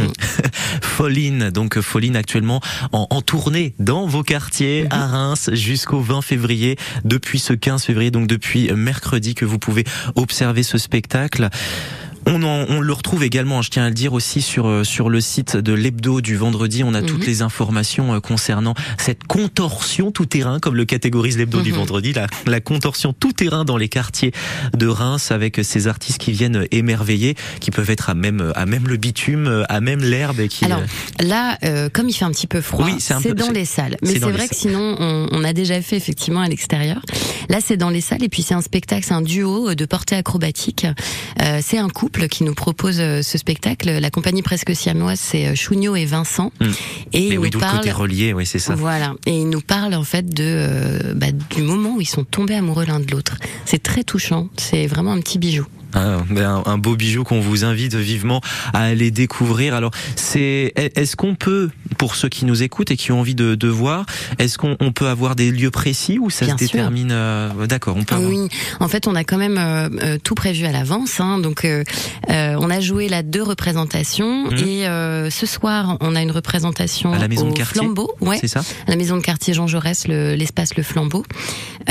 Folline, 0.82 1.50
donc 1.50 1.80
Folline 1.80 2.16
actuellement 2.16 2.60
en, 2.92 3.06
en 3.10 3.22
tournée 3.22 3.74
dans 3.78 4.06
vos 4.06 4.22
quartiers 4.22 4.86
à 4.90 5.06
Reims 5.06 5.50
jusqu'au 5.52 6.00
20 6.00 6.22
février. 6.22 6.76
Depuis 7.04 7.38
ce 7.38 7.52
15 7.52 7.84
février, 7.84 8.10
donc 8.10 8.26
depuis 8.26 8.70
mercredi 8.72 9.34
que 9.34 9.44
vous 9.44 9.58
pouvez 9.58 9.84
observer 10.14 10.62
ce 10.62 10.78
spectacle. 10.78 11.48
On, 12.26 12.42
en- 12.42 12.64
on 12.68 12.80
le 12.80 12.92
retrouve 12.92 13.22
également, 13.22 13.60
je 13.62 13.70
tiens 13.70 13.84
à 13.84 13.88
le 13.88 13.94
dire 13.94 14.12
aussi 14.14 14.40
sur 14.40 14.66
euh, 14.66 14.82
sur 14.84 15.10
le 15.10 15.20
site 15.20 15.56
de 15.56 15.72
l'hebdo 15.72 16.20
du 16.20 16.36
vendredi. 16.36 16.82
On 16.82 16.94
a 16.94 17.02
toutes 17.02 17.20
Mhm. 17.20 17.26
les 17.26 17.42
informations 17.42 18.14
euh, 18.14 18.20
concernant 18.20 18.74
cette 18.98 19.24
contorsion 19.24 20.10
tout 20.10 20.24
terrain, 20.26 20.58
comme 20.58 20.74
le 20.74 20.84
catégorise 20.84 21.36
l'hebdo 21.36 21.60
du 21.60 21.70
Mhm. 21.72 21.78
vendredi, 21.78 22.12
la, 22.12 22.26
la 22.46 22.60
contorsion 22.60 23.12
tout 23.12 23.32
terrain 23.32 23.64
dans 23.64 23.76
les 23.76 23.88
quartiers 23.88 24.32
de 24.76 24.86
Reims 24.86 25.30
avec 25.32 25.60
ces 25.62 25.86
artistes 25.86 26.18
qui 26.18 26.32
viennent 26.32 26.66
émerveiller, 26.70 27.34
qui 27.60 27.70
peuvent 27.70 27.90
être 27.90 28.08
à 28.10 28.14
même 28.14 28.52
à 28.54 28.64
même 28.66 28.88
le 28.88 28.96
bitume, 28.96 29.64
à 29.68 29.80
même 29.80 30.00
l'herbe 30.00 30.40
et 30.40 30.48
qui. 30.48 30.64
Alors, 30.64 30.78
euh, 30.80 31.24
Là, 31.24 31.58
euh, 31.64 31.88
comme 31.92 32.08
il 32.08 32.12
fait 32.14 32.24
un 32.24 32.30
petit 32.30 32.46
peu 32.46 32.60
froid, 32.60 32.86
Oui, 32.86 32.96
c'est 32.98 33.34
dans 33.34 33.50
les 33.50 33.64
salles. 33.64 33.96
Mais 34.02 34.12
c'est 34.12 34.18
vrai 34.20 34.48
que 34.48 34.54
sinon, 34.56 34.96
on, 34.98 35.28
on 35.30 35.44
a 35.44 35.52
déjà 35.52 35.80
fait 35.82 35.96
effectivement 35.96 36.40
à 36.40 36.48
l'extérieur. 36.48 37.00
Là, 37.48 37.58
c'est 37.64 37.76
dans 37.76 37.90
les 37.90 38.00
salles 38.00 38.22
et 38.24 38.28
puis 38.28 38.42
c'est 38.42 38.54
un 38.54 38.60
spectacle, 38.62 39.04
c'est 39.06 39.14
un 39.14 39.20
duo 39.22 39.74
de 39.74 39.84
portée 39.84 40.16
acrobatique. 40.16 40.86
Euh, 41.42 41.60
c'est 41.62 41.78
un 41.78 41.88
couple 41.88 42.13
qui 42.28 42.44
nous 42.44 42.54
propose 42.54 43.00
euh, 43.00 43.22
ce 43.22 43.38
spectacle. 43.38 43.90
La 43.90 44.10
compagnie 44.10 44.42
presque 44.42 44.74
siamoise, 44.74 45.20
c'est 45.20 45.48
euh, 45.48 45.54
Chugno 45.54 45.96
et 45.96 46.04
Vincent. 46.04 46.52
Mm. 46.60 46.64
Et 46.64 46.70
mais 47.12 47.34
ils 47.34 47.38
oui, 47.38 47.50
nous 47.52 47.60
parlent. 47.60 47.78
côté 47.78 47.92
relié, 47.92 48.32
oui, 48.32 48.46
c'est 48.46 48.58
ça. 48.58 48.74
Voilà, 48.74 49.14
et 49.26 49.32
ils 49.32 49.48
nous 49.48 49.60
parlent 49.60 49.94
en 49.94 50.04
fait 50.04 50.26
de 50.28 50.44
euh, 50.44 51.14
bah, 51.14 51.26
du 51.32 51.62
moment 51.62 51.96
où 51.96 52.00
ils 52.00 52.08
sont 52.08 52.24
tombés 52.24 52.54
amoureux 52.54 52.84
l'un 52.86 53.00
de 53.00 53.10
l'autre. 53.10 53.36
C'est 53.64 53.82
très 53.82 54.04
touchant, 54.04 54.48
c'est 54.56 54.86
vraiment 54.86 55.12
un 55.12 55.20
petit 55.20 55.38
bijou. 55.38 55.66
Ah, 55.94 56.18
ben, 56.30 56.62
un, 56.66 56.72
un 56.72 56.78
beau 56.78 56.96
bijou 56.96 57.24
qu'on 57.24 57.40
vous 57.40 57.64
invite 57.64 57.94
vivement 57.94 58.40
à 58.72 58.82
aller 58.84 59.10
découvrir. 59.10 59.74
Alors, 59.74 59.90
c'est 60.16 60.72
est-ce 60.76 61.16
qu'on 61.16 61.34
peut, 61.34 61.70
pour 61.98 62.16
ceux 62.16 62.28
qui 62.28 62.44
nous 62.44 62.62
écoutent 62.62 62.90
et 62.90 62.96
qui 62.96 63.12
ont 63.12 63.20
envie 63.20 63.34
de, 63.34 63.54
de 63.54 63.68
voir, 63.68 64.04
est-ce 64.38 64.58
qu'on 64.58 64.76
on 64.80 64.92
peut 64.92 65.08
avoir 65.08 65.36
des 65.36 65.50
lieux 65.50 65.70
précis 65.70 66.18
où 66.18 66.30
ça 66.30 66.44
Bien 66.46 66.58
se 66.58 66.66
sûr. 66.66 66.72
détermine 66.78 67.10
euh, 67.12 67.66
D'accord, 67.66 67.96
on 67.96 68.04
peut. 68.04 68.14
avoir- 68.16 68.30
Oui, 68.30 68.48
en 68.80 68.88
fait, 68.88 69.06
on 69.06 69.14
a 69.14 69.24
quand 69.24 69.38
même 69.38 69.56
euh, 69.58 69.88
euh, 70.02 70.18
tout 70.22 70.34
prévu 70.34 70.64
à 70.66 70.72
l'avance. 70.72 71.20
Hein, 71.20 71.38
donc, 71.38 71.64
euh, 71.64 71.84
euh, 72.30 72.56
on 72.58 72.70
a 72.70 72.80
joué 72.80 73.08
là 73.08 73.22
deux 73.22 73.42
représentations 73.42 74.50
Mhm. 74.50 74.58
et 74.66 74.86
euh, 74.88 75.30
ce 75.30 75.46
soir, 75.46 75.96
on 76.00 76.16
a 76.16 76.22
une 76.22 76.30
représentation 76.30 77.12
À 77.12 77.18
la 77.18 77.28
maison 77.28 77.48
au 77.48 77.52
de 77.52 77.56
quartier 77.56 77.80
Flambeau, 77.80 78.12
ouais, 78.20 78.38
C'est 78.40 78.48
ça 78.48 78.60
à 78.86 78.90
la 78.90 78.96
maison 78.96 79.16
de 79.16 79.22
quartier 79.22 79.54
Jean 79.54 79.66
Jaurès, 79.66 80.06
le- 80.08 80.34
l'espace 80.34 80.76
le, 80.76 80.82
Flambeau. 80.82 81.24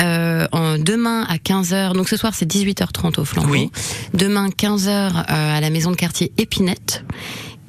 Euh, 0.00 0.46
en, 0.52 0.78
demain 0.78 1.24
à 1.28 1.36
15h, 1.36 1.92
donc 1.94 2.08
ce 2.08 2.16
soir 2.16 2.32
c'est 2.34 2.46
18h30 2.46 3.20
au 3.20 3.24
Flambeau. 3.24 3.50
Oui. 3.52 3.70
Demain 4.12 4.48
15h 4.48 4.88
euh, 4.88 5.22
à 5.28 5.60
la 5.60 5.70
maison 5.70 5.90
de 5.90 5.96
quartier 5.96 6.32
Épinette. 6.38 7.04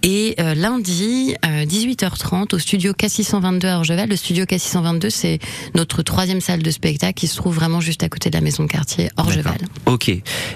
Et 0.07 0.35
euh, 0.39 0.53
lundi, 0.53 1.33
euh, 1.43 1.65
18h30, 1.65 2.53
au 2.53 2.59
studio 2.59 2.93
K622 2.93 3.65
à 3.65 3.77
Orgeval. 3.77 4.07
Le 4.07 4.15
studio 4.15 4.45
K622, 4.45 5.09
c'est 5.09 5.39
notre 5.73 6.03
troisième 6.03 6.41
salle 6.41 6.61
de 6.61 6.69
spectacle 6.69 7.15
qui 7.15 7.25
se 7.25 7.35
trouve 7.35 7.55
vraiment 7.55 7.81
juste 7.81 8.03
à 8.03 8.09
côté 8.09 8.29
de 8.29 8.35
la 8.35 8.41
maison 8.41 8.61
de 8.65 8.67
quartier 8.67 9.09
Orgeval. 9.17 9.57
Ok. 9.87 10.11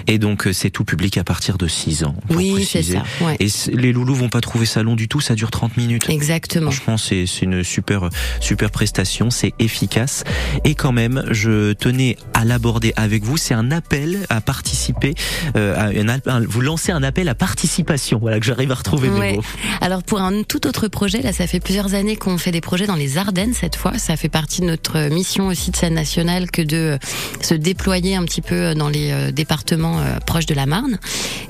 Et 0.06 0.18
donc 0.18 0.46
euh, 0.46 0.52
c'est 0.52 0.70
tout 0.70 0.84
public 0.84 1.18
à 1.18 1.24
partir 1.24 1.58
de 1.58 1.66
6 1.66 2.04
ans. 2.04 2.14
pour 2.28 2.36
Oui, 2.36 2.64
c'est 2.64 2.84
ça. 2.84 3.02
Ouais. 3.22 3.36
Et 3.40 3.48
les 3.72 3.92
loulous 3.92 4.14
vont 4.14 4.28
pas 4.28 4.40
trouver 4.40 4.66
ça 4.66 4.84
long 4.84 4.94
du 4.94 5.08
tout. 5.08 5.20
Ça 5.20 5.34
dure 5.34 5.50
30 5.50 5.76
minutes. 5.76 6.08
Exactement. 6.08 6.70
Franchement, 6.70 6.96
c'est 6.96 7.26
c'est 7.26 7.44
une 7.44 7.64
super 7.64 8.08
super 8.40 8.70
prestation, 8.70 9.30
c'est 9.30 9.52
efficace 9.58 10.22
et 10.64 10.76
quand 10.76 10.92
même, 10.92 11.24
je 11.32 11.72
tenais 11.72 12.16
à 12.34 12.44
l'aborder 12.44 12.92
avec 12.94 13.24
vous. 13.24 13.36
C'est 13.36 13.54
un 13.54 13.72
appel 13.72 14.26
à 14.28 14.40
participer. 14.40 15.14
euh, 15.56 15.74
à 15.76 16.32
un 16.32 16.40
vous 16.46 16.60
lancez 16.60 16.92
un 16.92 17.02
appel 17.02 17.28
à 17.28 17.34
participation. 17.34 18.20
Voilà 18.20 18.38
que 18.38 18.46
j'arrive 18.46 18.70
à 18.70 18.76
retrouver 18.76 19.08
mes 19.08 19.32
mots. 19.32 19.39
Alors 19.80 20.02
pour 20.02 20.20
un 20.20 20.42
tout 20.42 20.66
autre 20.66 20.88
projet, 20.88 21.22
là 21.22 21.32
ça 21.32 21.46
fait 21.46 21.60
plusieurs 21.60 21.94
années 21.94 22.16
qu'on 22.16 22.38
fait 22.38 22.50
des 22.50 22.60
projets 22.60 22.86
dans 22.86 22.96
les 22.96 23.18
Ardennes 23.18 23.54
cette 23.54 23.76
fois. 23.76 23.98
Ça 23.98 24.16
fait 24.16 24.28
partie 24.28 24.60
de 24.60 24.66
notre 24.66 25.08
mission 25.08 25.48
aussi 25.48 25.70
de 25.70 25.76
scène 25.76 25.94
nationale 25.94 26.50
que 26.50 26.62
de 26.62 26.76
euh, 26.76 26.98
se 27.40 27.54
déployer 27.54 28.16
un 28.16 28.24
petit 28.24 28.42
peu 28.42 28.74
dans 28.74 28.88
les 28.88 29.10
euh, 29.10 29.30
départements 29.30 30.00
euh, 30.00 30.18
proches 30.20 30.46
de 30.46 30.54
la 30.54 30.66
Marne. 30.66 30.98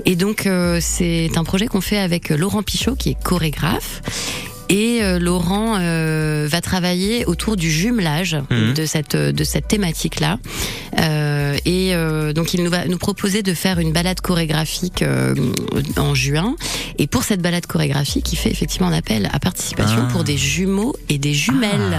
Et 0.05 0.15
donc 0.15 0.47
c'est 0.79 1.29
un 1.35 1.43
projet 1.43 1.67
qu'on 1.67 1.81
fait 1.81 1.99
avec 1.99 2.29
Laurent 2.29 2.63
Pichot 2.63 2.95
qui 2.95 3.09
est 3.11 3.23
chorégraphe 3.23 4.01
et 4.71 5.03
euh, 5.03 5.19
Laurent 5.19 5.75
euh, 5.79 6.47
va 6.49 6.61
travailler 6.61 7.25
autour 7.25 7.55
du 7.57 7.69
jumelage 7.69 8.37
Mhm. 8.49 8.73
de 8.73 8.85
cette 8.85 9.15
de 9.15 9.43
cette 9.43 9.67
thématique 9.67 10.19
là. 10.19 10.39
et 11.65 11.93
euh, 11.93 12.33
donc 12.33 12.53
il 12.55 12.63
nous 12.63 12.71
va 12.71 12.85
nous 12.87 12.97
proposer 12.97 13.43
de 13.43 13.53
faire 13.53 13.77
une 13.79 13.91
balade 13.91 14.21
chorégraphique 14.21 15.01
euh, 15.03 15.35
en 15.97 16.15
juin. 16.15 16.55
Et 16.97 17.07
pour 17.07 17.23
cette 17.23 17.41
balade 17.41 17.65
chorégraphique, 17.67 18.31
il 18.33 18.37
fait 18.37 18.49
effectivement 18.51 18.87
un 18.87 18.93
appel 18.93 19.29
à 19.33 19.39
participation 19.39 20.05
Ah. 20.07 20.11
pour 20.11 20.23
des 20.23 20.37
jumeaux 20.37 20.95
et 21.09 21.17
des 21.17 21.33
jumelles. 21.33 21.97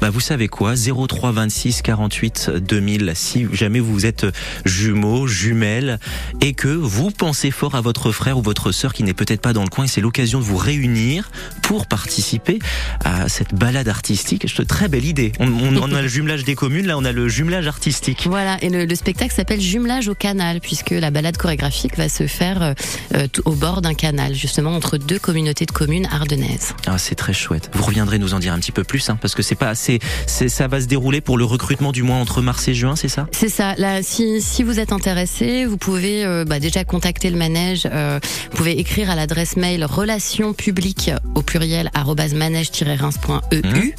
Bah 0.00 0.10
vous 0.10 0.20
savez 0.20 0.46
quoi? 0.48 0.74
03 0.76 1.32
26 1.32 1.82
48 1.82 2.50
2000 2.60 3.12
si 3.14 3.46
jamais 3.52 3.80
vous 3.80 4.06
êtes 4.06 4.26
jumeaux, 4.64 5.26
jumelles 5.26 5.98
et 6.40 6.52
que 6.54 6.68
vous 6.68 7.10
pensez 7.10 7.50
fort 7.50 7.74
à 7.74 7.80
votre 7.80 8.12
frère 8.12 8.38
ou 8.38 8.42
votre 8.42 8.70
sœur 8.70 8.92
qui 8.92 9.02
n'est 9.02 9.14
peut-être 9.14 9.40
pas 9.40 9.52
dans 9.52 9.62
le 9.64 9.68
coin, 9.68 9.86
c'est 9.86 10.00
l'occasion 10.00 10.38
de 10.38 10.44
vous 10.44 10.56
réunir 10.56 11.30
pour 11.62 11.86
participer 11.86 12.58
à 13.04 13.28
cette 13.28 13.54
balade 13.54 13.88
artistique. 13.88 14.44
C'est 14.48 14.58
une 14.60 14.66
très 14.66 14.88
belle 14.88 15.04
idée. 15.04 15.32
On, 15.40 15.46
on- 15.48 15.76
on 15.82 15.94
a 15.94 16.02
le 16.02 16.08
jumelage 16.08 16.44
des 16.44 16.54
communes, 16.54 16.86
là 16.86 16.96
on 16.98 17.04
a 17.04 17.12
le 17.12 17.28
jumelage 17.28 17.66
artistique. 17.66 18.26
Voilà, 18.26 18.56
et 18.62 18.68
le, 18.68 18.84
le 18.84 18.94
spectacle 18.94 19.34
s'appelle 19.34 19.60
Jumelage 19.60 20.08
au 20.08 20.14
canal, 20.14 20.60
puisque 20.60 20.90
la 20.90 21.10
balade 21.10 21.36
chorégraphique 21.36 21.96
va 21.96 22.08
se 22.08 22.26
faire 22.26 22.74
euh, 23.14 23.26
au 23.44 23.52
bord 23.52 23.80
d'un 23.82 23.94
canal, 23.94 24.34
justement 24.34 24.74
entre 24.74 24.96
deux 24.98 25.18
communautés 25.18 25.66
de 25.66 25.72
communes 25.72 26.06
ardennaises. 26.10 26.74
Ah, 26.86 26.98
c'est 26.98 27.14
très 27.14 27.32
chouette. 27.32 27.70
Vous 27.74 27.82
reviendrez 27.84 28.18
nous 28.18 28.34
en 28.34 28.38
dire 28.38 28.52
un 28.52 28.58
petit 28.58 28.72
peu 28.72 28.84
plus, 28.84 29.08
hein, 29.10 29.18
parce 29.20 29.34
que 29.34 29.42
c'est 29.42 29.54
pas 29.54 29.68
assez. 29.70 29.87
C'est- 30.26 30.48
Ça 30.48 30.66
va 30.68 30.80
se 30.80 30.86
dérouler 30.86 31.20
pour 31.20 31.38
le 31.38 31.44
recrutement 31.44 31.92
du 31.92 32.02
mois 32.02 32.16
entre 32.16 32.42
mars 32.42 32.66
et 32.68 32.74
juin, 32.74 32.96
c'est 32.96 33.08
ça? 33.08 33.26
C'est 33.32 33.48
ça. 33.48 33.74
Là, 33.76 34.02
si, 34.02 34.40
si 34.42 34.62
vous 34.62 34.78
êtes 34.80 34.92
intéressé, 34.92 35.64
vous 35.64 35.76
pouvez 35.76 36.24
euh, 36.24 36.44
bah, 36.44 36.58
déjà 36.60 36.84
contacter 36.84 37.30
le 37.30 37.36
manège. 37.36 37.82
euh, 37.90 38.18
vous 38.50 38.56
pouvez 38.56 38.78
écrire 38.78 39.10
à 39.10 39.14
l'adresse 39.14 39.56
mail 39.56 39.84
relations 39.84 40.52
publiques 40.52 41.10
au 41.34 41.42
pluriel 41.42 41.90
manège-reims.eu. 42.34 43.62
Mhm. 43.66 43.92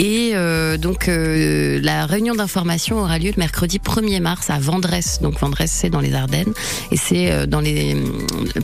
Et 0.00 0.32
euh, 0.34 0.76
donc 0.76 1.08
la 1.08 2.04
réunion 2.06 2.34
d'information 2.34 2.98
aura 2.98 3.18
lieu 3.18 3.30
le 3.30 3.38
mercredi 3.38 3.78
1er 3.78 4.20
mars 4.20 4.50
à 4.50 4.58
Vendresse. 4.58 5.20
Donc 5.22 5.38
Vendresse 5.38 5.70
c'est 5.72 5.88
dans 5.90 6.00
les 6.00 6.14
Ardennes 6.14 6.52
et 6.90 6.96
c'est 6.96 7.46
dans 7.46 7.60
les 7.60 7.96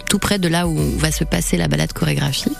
tout 0.08 0.18
près 0.18 0.38
de 0.38 0.48
là 0.48 0.66
où 0.66 0.76
va 0.98 1.12
se 1.12 1.22
passer 1.24 1.56
la 1.56 1.68
balade 1.68 1.92
chorégraphique. 1.92 2.58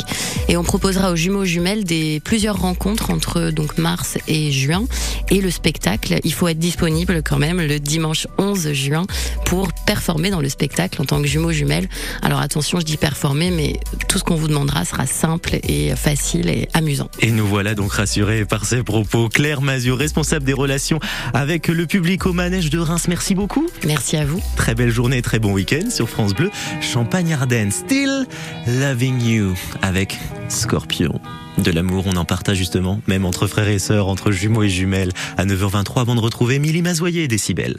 Et 0.48 0.56
on 0.56 0.62
proposera 0.62 1.10
aux 1.10 1.16
jumeaux 1.16 1.44
jumelles 1.44 1.84
des 1.84 2.20
plusieurs 2.24 2.60
rencontres 2.60 3.10
entre 3.10 3.50
donc 3.50 3.76
mars 3.90 4.18
et 4.28 4.52
juin 4.52 4.84
et 5.30 5.40
le 5.40 5.50
spectacle. 5.50 6.20
Il 6.22 6.32
faut 6.32 6.46
être 6.46 6.60
disponible 6.60 7.22
quand 7.24 7.38
même 7.38 7.60
le 7.60 7.80
dimanche 7.80 8.28
11 8.38 8.72
juin 8.72 9.04
pour 9.46 9.72
performer 9.84 10.30
dans 10.30 10.40
le 10.40 10.48
spectacle 10.48 11.02
en 11.02 11.04
tant 11.04 11.20
que 11.20 11.26
jumeaux 11.26 11.50
jumelles. 11.50 11.88
Alors 12.22 12.38
attention, 12.38 12.78
je 12.78 12.84
dis 12.84 12.96
performer, 12.96 13.50
mais 13.50 13.80
tout 14.08 14.18
ce 14.18 14.22
qu'on 14.22 14.36
vous 14.36 14.46
demandera 14.46 14.84
sera 14.84 15.06
simple 15.06 15.58
et 15.64 15.96
facile 15.96 16.48
et 16.48 16.68
amusant. 16.72 17.08
Et 17.18 17.32
nous 17.32 17.46
voilà 17.46 17.74
donc 17.74 17.92
rassurés 17.92 18.44
par 18.44 18.64
ces 18.64 18.84
propos. 18.84 19.28
Claire 19.28 19.60
Mazur, 19.60 19.98
responsable 19.98 20.44
des 20.44 20.52
relations 20.52 21.00
avec 21.34 21.66
le 21.66 21.86
public 21.86 22.26
au 22.26 22.32
manège 22.32 22.70
de 22.70 22.78
Reims. 22.78 23.06
Merci 23.08 23.34
beaucoup. 23.34 23.68
Merci 23.84 24.16
à 24.18 24.24
vous. 24.24 24.40
Très 24.54 24.76
belle 24.76 24.90
journée 24.90 25.18
et 25.18 25.22
très 25.22 25.40
bon 25.40 25.52
week-end 25.52 25.90
sur 25.90 26.08
France 26.08 26.32
Bleu. 26.32 26.50
Champagne 26.80 27.32
Ardenne, 27.32 27.72
Still 27.72 28.26
Loving 28.68 29.20
You 29.20 29.54
avec 29.82 30.16
Scorpion. 30.48 31.20
De 31.58 31.70
l'amour, 31.70 32.06
on 32.06 32.16
en 32.16 32.24
partage 32.24 32.56
justement, 32.56 33.00
même 33.06 33.24
entre 33.24 33.46
frères 33.46 33.68
et 33.68 33.78
sœurs, 33.78 34.08
entre 34.08 34.30
jumeaux 34.30 34.62
et 34.62 34.68
jumelles, 34.68 35.12
à 35.36 35.44
9h23 35.44 36.00
avant 36.00 36.14
de 36.14 36.20
retrouver 36.20 36.54
Émilie 36.54 36.82
Mazoyer 36.82 37.24
et 37.24 37.28
Décibel. 37.28 37.76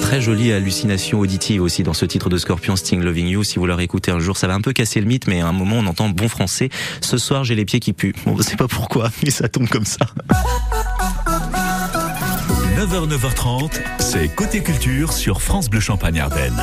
Très 0.00 0.20
jolie 0.22 0.52
hallucination 0.52 1.18
auditive 1.20 1.60
aussi 1.60 1.82
dans 1.82 1.92
ce 1.92 2.06
titre 2.06 2.30
de 2.30 2.38
Scorpion 2.38 2.76
Sting 2.76 3.02
Loving 3.02 3.26
You. 3.26 3.42
Si 3.42 3.58
vous 3.58 3.66
leur 3.66 3.80
écoutez 3.80 4.10
un 4.10 4.20
jour, 4.20 4.38
ça 4.38 4.46
va 4.46 4.54
un 4.54 4.62
peu 4.62 4.72
casser 4.72 5.00
le 5.00 5.06
mythe, 5.06 5.26
mais 5.26 5.42
à 5.42 5.48
un 5.48 5.52
moment 5.52 5.76
on 5.76 5.86
entend 5.86 6.08
bon 6.08 6.28
français. 6.28 6.70
Ce 7.02 7.18
soir, 7.18 7.44
j'ai 7.44 7.54
les 7.54 7.66
pieds 7.66 7.80
qui 7.80 7.92
puent. 7.92 8.14
Bon, 8.24 8.36
je 8.38 8.42
sais 8.42 8.56
pas 8.56 8.68
pourquoi, 8.68 9.10
mais 9.22 9.30
ça 9.30 9.48
tombe 9.48 9.68
comme 9.68 9.84
ça. 9.84 10.06
9h, 12.86 13.08
9h30, 13.08 13.80
c'est 13.98 14.32
Côté 14.32 14.62
Culture 14.62 15.12
sur 15.12 15.42
France 15.42 15.68
Bleu 15.68 15.80
Champagne 15.80 16.20
Ardennes. 16.20 16.62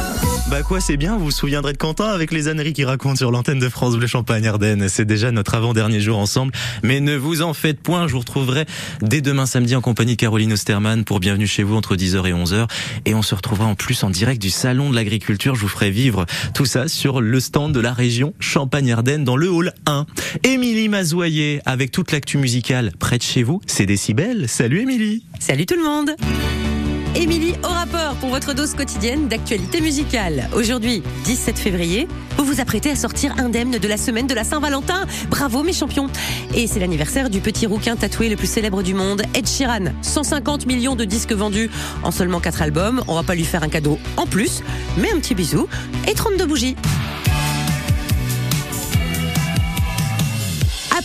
Bah 0.49 0.61
quoi, 0.61 0.79
c'est 0.79 0.95
bien, 0.95 1.17
vous 1.17 1.25
vous 1.25 1.31
souviendrez 1.31 1.73
de 1.73 1.77
Quentin 1.77 2.05
avec 2.05 2.31
les 2.31 2.47
âneries 2.47 2.71
qu'il 2.71 2.85
raconte 2.85 3.17
sur 3.17 3.29
l'antenne 3.29 3.59
de 3.59 3.67
France 3.67 3.97
Bleu 3.97 4.07
Champagne 4.07 4.47
Ardennes. 4.47 4.87
C'est 4.87 5.03
déjà 5.03 5.31
notre 5.31 5.55
avant-dernier 5.55 5.99
jour 5.99 6.17
ensemble, 6.17 6.53
mais 6.81 7.01
ne 7.01 7.17
vous 7.17 7.41
en 7.41 7.53
faites 7.53 7.81
point, 7.81 8.07
je 8.07 8.13
vous 8.13 8.19
retrouverai 8.19 8.65
dès 9.01 9.19
demain 9.19 9.45
samedi 9.45 9.75
en 9.75 9.81
compagnie 9.81 10.15
de 10.15 10.21
Caroline 10.21 10.53
Osterman 10.53 11.03
pour 11.03 11.19
Bienvenue 11.19 11.47
chez 11.47 11.63
vous 11.63 11.75
entre 11.75 11.97
10h 11.97 12.25
et 12.25 12.33
11h. 12.33 12.69
Et 13.03 13.15
on 13.15 13.21
se 13.21 13.35
retrouvera 13.35 13.67
en 13.67 13.75
plus 13.75 14.01
en 14.03 14.09
direct 14.09 14.41
du 14.41 14.49
Salon 14.49 14.91
de 14.91 14.95
l'Agriculture. 14.95 15.55
Je 15.55 15.61
vous 15.61 15.67
ferai 15.67 15.91
vivre 15.91 16.25
tout 16.53 16.65
ça 16.65 16.87
sur 16.87 17.19
le 17.19 17.39
stand 17.41 17.73
de 17.73 17.81
la 17.81 17.91
région 17.91 18.33
Champagne-Ardenne 18.39 19.25
dans 19.25 19.35
le 19.35 19.49
hall 19.49 19.73
1. 19.87 20.05
Émilie 20.43 20.87
Mazoyer 20.87 21.59
avec 21.65 21.91
toute 21.91 22.13
l'actu 22.13 22.37
musicale 22.37 22.93
près 22.97 23.17
de 23.17 23.23
chez 23.23 23.43
vous, 23.43 23.59
c'est 23.65 23.85
Décibel. 23.85 24.47
Salut 24.47 24.79
Émilie 24.79 25.25
Salut 25.39 25.65
tout 25.65 25.75
le 25.75 25.83
monde 25.83 26.12
Émilie 27.15 27.53
au 27.63 27.67
rapport 27.67 28.15
pour 28.15 28.29
votre 28.29 28.53
dose 28.53 28.73
quotidienne 28.73 29.27
d'actualité 29.27 29.81
musicale. 29.81 30.49
Aujourd'hui, 30.55 31.03
17 31.25 31.59
février, 31.59 32.07
vous 32.37 32.43
vous 32.43 32.59
apprêtez 32.59 32.89
à 32.89 32.95
sortir 32.95 33.35
indemne 33.37 33.77
de 33.77 33.87
la 33.87 33.97
semaine 33.97 34.27
de 34.27 34.33
la 34.33 34.43
Saint-Valentin. 34.43 35.05
Bravo 35.29 35.63
mes 35.63 35.73
champions 35.73 36.07
Et 36.55 36.67
c'est 36.67 36.79
l'anniversaire 36.79 37.29
du 37.29 37.39
petit 37.39 37.67
rouquin 37.67 37.95
tatoué 37.95 38.29
le 38.29 38.35
plus 38.35 38.47
célèbre 38.47 38.81
du 38.81 38.93
monde, 38.93 39.21
Ed 39.35 39.47
Sheeran. 39.47 39.93
150 40.01 40.65
millions 40.65 40.95
de 40.95 41.05
disques 41.05 41.33
vendus 41.33 41.69
en 42.03 42.11
seulement 42.11 42.39
4 42.39 42.61
albums. 42.63 43.03
On 43.07 43.15
va 43.15 43.23
pas 43.23 43.35
lui 43.35 43.45
faire 43.45 43.63
un 43.63 43.69
cadeau 43.69 43.99
en 44.17 44.25
plus, 44.25 44.63
mais 44.97 45.11
un 45.11 45.19
petit 45.19 45.35
bisou 45.35 45.67
et 46.07 46.13
32 46.13 46.45
bougies. 46.45 46.75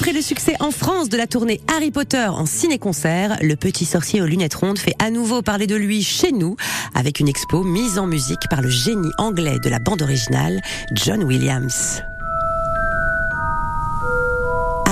Après 0.01 0.13
le 0.13 0.23
succès 0.23 0.55
en 0.61 0.71
France 0.71 1.09
de 1.09 1.17
la 1.17 1.27
tournée 1.27 1.61
Harry 1.67 1.91
Potter 1.91 2.29
en 2.29 2.47
ciné-concert, 2.47 3.37
le 3.43 3.57
petit 3.57 3.85
sorcier 3.85 4.23
aux 4.23 4.27
lunettes 4.27 4.55
rondes 4.55 4.79
fait 4.79 4.95
à 5.01 5.11
nouveau 5.11 5.43
parler 5.43 5.67
de 5.67 5.75
lui 5.75 6.05
chez 6.05 6.31
nous 6.31 6.55
avec 6.95 7.19
une 7.19 7.27
expo 7.27 7.65
mise 7.65 7.99
en 7.99 8.07
musique 8.07 8.49
par 8.49 8.63
le 8.63 8.69
génie 8.69 9.11
anglais 9.19 9.59
de 9.59 9.69
la 9.69 9.81
bande 9.81 10.03
originale, 10.03 10.63
John 10.95 11.25
Williams. 11.25 12.01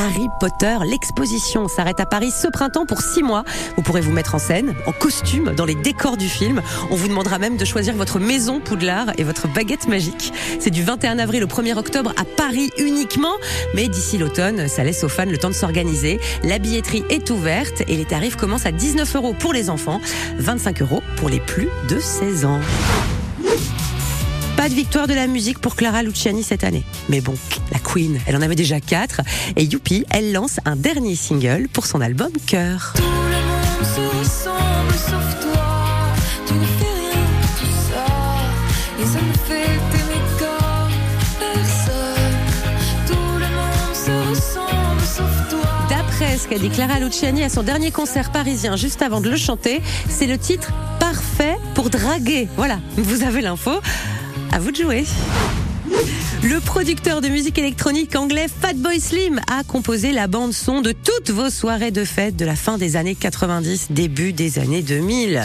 Harry 0.07 0.29
Potter, 0.39 0.77
l'exposition 0.85 1.67
s'arrête 1.67 1.99
à 1.99 2.07
Paris 2.07 2.31
ce 2.31 2.47
printemps 2.47 2.87
pour 2.87 3.01
six 3.01 3.25
mois. 3.25 3.43
Vous 3.77 3.83
pourrez 3.83 4.01
vous 4.01 4.13
mettre 4.13 4.37
en 4.37 4.39
scène, 4.39 4.77
en 4.87 4.93
costume, 4.93 5.53
dans 5.57 5.65
les 5.65 5.75
décors 5.75 6.17
du 6.17 6.29
film. 6.29 6.63
On 6.93 6.95
vous 6.95 7.09
demandera 7.09 7.41
même 7.41 7.57
de 7.57 7.65
choisir 7.65 7.93
votre 7.97 8.21
maison 8.21 8.61
Poudlard 8.61 9.09
et 9.19 9.25
votre 9.25 9.49
baguette 9.49 9.89
magique. 9.89 10.33
C'est 10.61 10.71
du 10.71 10.85
21 10.85 11.19
avril 11.19 11.43
au 11.43 11.49
1er 11.49 11.77
octobre 11.77 12.13
à 12.17 12.25
Paris 12.25 12.71
uniquement. 12.79 13.35
Mais 13.75 13.89
d'ici 13.89 14.17
l'automne, 14.17 14.69
ça 14.69 14.85
laisse 14.85 15.03
aux 15.03 15.09
fans 15.09 15.25
le 15.25 15.39
temps 15.39 15.51
de 15.51 15.55
s'organiser. 15.55 16.21
La 16.45 16.61
billetterie 16.61 17.05
est 17.11 17.29
ouverte 17.31 17.83
et 17.89 17.97
les 17.97 18.05
tarifs 18.05 18.37
commencent 18.37 18.67
à 18.67 18.73
19 18.73 19.17
euros 19.17 19.35
pour 19.37 19.53
les 19.53 19.71
enfants, 19.71 20.01
25 20.39 20.83
euros 20.83 21.03
pour 21.17 21.29
les 21.29 21.41
plus 21.41 21.69
de 21.89 21.99
16 21.99 22.45
ans. 22.45 22.61
Pas 24.57 24.69
de 24.71 24.75
victoire 24.75 25.07
de 25.07 25.15
la 25.15 25.27
musique 25.27 25.59
pour 25.59 25.77
Clara 25.77 26.03
Luciani 26.03 26.43
cette 26.43 26.65
année. 26.65 26.83
Mais 27.09 27.21
bon, 27.21 27.35
la 27.73 27.79
Queen, 27.79 28.19
elle 28.27 28.37
en 28.37 28.43
avait 28.43 28.55
déjà 28.55 28.81
quatre. 28.81 29.21
Et 29.55 29.65
youpi, 29.65 30.05
elle 30.11 30.33
lance 30.33 30.61
un 30.65 30.77
dernier 30.77 31.15
single 31.15 31.69
pour 31.73 31.87
son 31.87 32.01
album 32.01 32.31
Cœur. 32.47 32.95
Tout 32.97 33.03
le 33.03 33.09
monde 33.09 33.85
se 33.85 34.19
ressemble 34.19 34.93
sauf 34.93 35.41
toi. 35.41 35.67
Tu 36.47 36.55
ne 36.55 36.65
fais 36.65 36.85
rien, 36.85 37.27
tout 37.61 37.77
ça. 37.91 38.07
Et 38.99 39.05
ça 39.05 39.21
me 39.21 39.33
fait 39.47 39.79
t'aimer 39.93 40.23
comme 40.39 40.93
personne. 41.39 42.35
Tout 43.07 43.39
le 43.39 43.47
monde 43.47 43.95
se 43.95 44.29
ressemble 44.31 45.03
sauf 45.03 45.49
toi. 45.51 45.69
D'après 45.91 46.39
ce 46.39 46.49
qu'a 46.49 46.59
dit 46.59 46.71
Clara 46.71 46.99
Luciani 46.99 47.45
à 47.45 47.51
son 47.51 47.63
dernier 47.63 47.91
concert 47.91 48.33
parisien 48.33 48.77
juste 48.77 49.03
avant 49.03 49.21
de 49.21 49.29
le 49.29 49.37
chanter, 49.37 49.83
c'est 50.09 50.27
le 50.27 50.39
titre 50.39 50.73
parfait 50.99 51.57
pour 51.75 51.91
draguer. 51.91 52.49
Voilà, 52.57 52.81
vous 52.97 53.23
avez 53.23 53.43
l'info. 53.43 53.73
À 54.57 54.59
vous 54.59 54.71
de 54.71 54.77
jouer. 54.77 55.05
Le 56.43 56.61
producteur 56.61 57.21
de 57.21 57.29
musique 57.29 57.59
électronique 57.59 58.17
anglais 58.17 58.47
Fatboy 58.49 58.99
Slim 59.01 59.39
a 59.51 59.65
composé 59.65 60.13
la 60.13 60.29
bande 60.29 60.55
son 60.55 60.81
de 60.81 60.93
toutes 60.93 61.29
vos 61.29 61.51
soirées 61.51 61.91
de 61.91 62.05
fête 62.07 62.37
de 62.37 62.47
la 62.47 62.57
fin 62.57 62.79
des 62.79 62.97
années 62.97 63.15
90, 63.15 63.89
début 63.91 64.33
des 64.33 64.59
années 64.59 64.81
2000. 64.81 65.43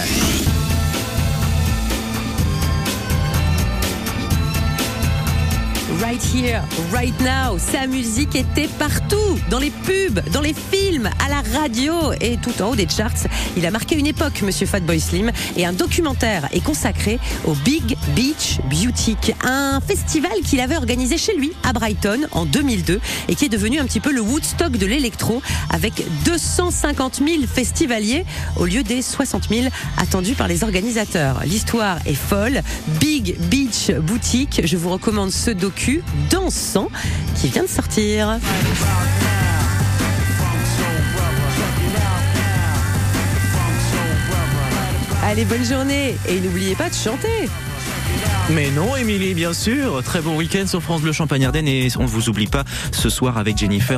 Right 6.01 6.23
Here, 6.33 6.61
Right 6.91 7.19
Now. 7.19 7.57
Sa 7.59 7.87
musique 7.87 8.35
était 8.35 8.69
partout, 8.79 9.37
dans 9.49 9.59
les 9.59 9.71
pubs, 9.71 10.21
dans 10.31 10.41
les 10.41 10.53
films, 10.53 10.80
à 10.99 11.29
la 11.29 11.59
radio 11.59 11.93
et 12.19 12.37
tout 12.37 12.61
en 12.61 12.71
haut 12.71 12.75
des 12.75 12.87
charts. 12.87 13.27
Il 13.55 13.65
a 13.65 13.71
marqué 13.71 13.97
une 13.97 14.07
époque, 14.07 14.41
Monsieur 14.41 14.67
Fatboy 14.67 14.99
Slim, 14.99 15.31
et 15.55 15.65
un 15.65 15.71
documentaire 15.71 16.49
est 16.51 16.59
consacré 16.59 17.17
au 17.45 17.53
Big 17.53 17.95
Beach 18.13 18.59
Beauty, 18.69 19.15
un 19.43 19.79
festival 19.79 20.33
qu'il 20.43 20.59
avait 20.59 20.75
organisé 20.75 21.17
chez 21.17 21.33
lui 21.35 21.53
à 21.63 21.71
Brighton 21.71 22.27
en 22.31 22.45
2002 22.45 22.99
et 23.29 23.35
qui 23.35 23.45
est 23.45 23.49
devenu 23.49 23.79
un 23.79 23.85
petit 23.85 24.01
peu 24.01 24.11
le 24.11 24.19
Woodstock 24.19 24.73
de 24.73 24.85
l'électro 24.85 25.41
avec 25.69 26.05
250 26.25 27.21
000 27.25 27.43
festivaliers 27.47 28.25
au 28.57 28.65
lieu 28.65 28.83
des 28.83 29.01
60 29.01 29.47
000 29.49 29.67
attendus 29.97 30.33
par 30.33 30.49
les 30.49 30.63
organisateurs. 30.63 31.41
L'histoire 31.45 31.99
est 32.05 32.15
folle. 32.15 32.61
Big 32.99 33.37
Beach 33.39 33.91
Boutique, 33.91 34.61
je 34.65 34.75
vous 34.75 34.89
recommande 34.89 35.31
ce 35.31 35.51
docu 35.51 36.03
dansant 36.29 36.89
qui 37.39 37.47
vient 37.47 37.63
de 37.63 37.69
sortir. 37.69 38.39
Allez, 45.31 45.45
bonne 45.45 45.63
journée 45.63 46.17
et 46.27 46.41
n'oubliez 46.41 46.75
pas 46.75 46.89
de 46.89 46.93
chanter. 46.93 47.47
Mais 48.49 48.69
non, 48.71 48.97
Émilie, 48.97 49.33
bien 49.33 49.53
sûr. 49.53 50.03
Très 50.03 50.19
bon 50.19 50.35
week-end 50.35 50.67
sur 50.67 50.83
France 50.83 51.01
Bleu 51.01 51.13
Champagne 51.13 51.45
Ardennes 51.45 51.69
et 51.69 51.87
on 51.97 52.03
ne 52.03 52.07
vous 52.07 52.27
oublie 52.27 52.47
pas 52.47 52.65
ce 52.91 53.09
soir 53.09 53.37
avec 53.37 53.57
Jennifer. 53.57 53.97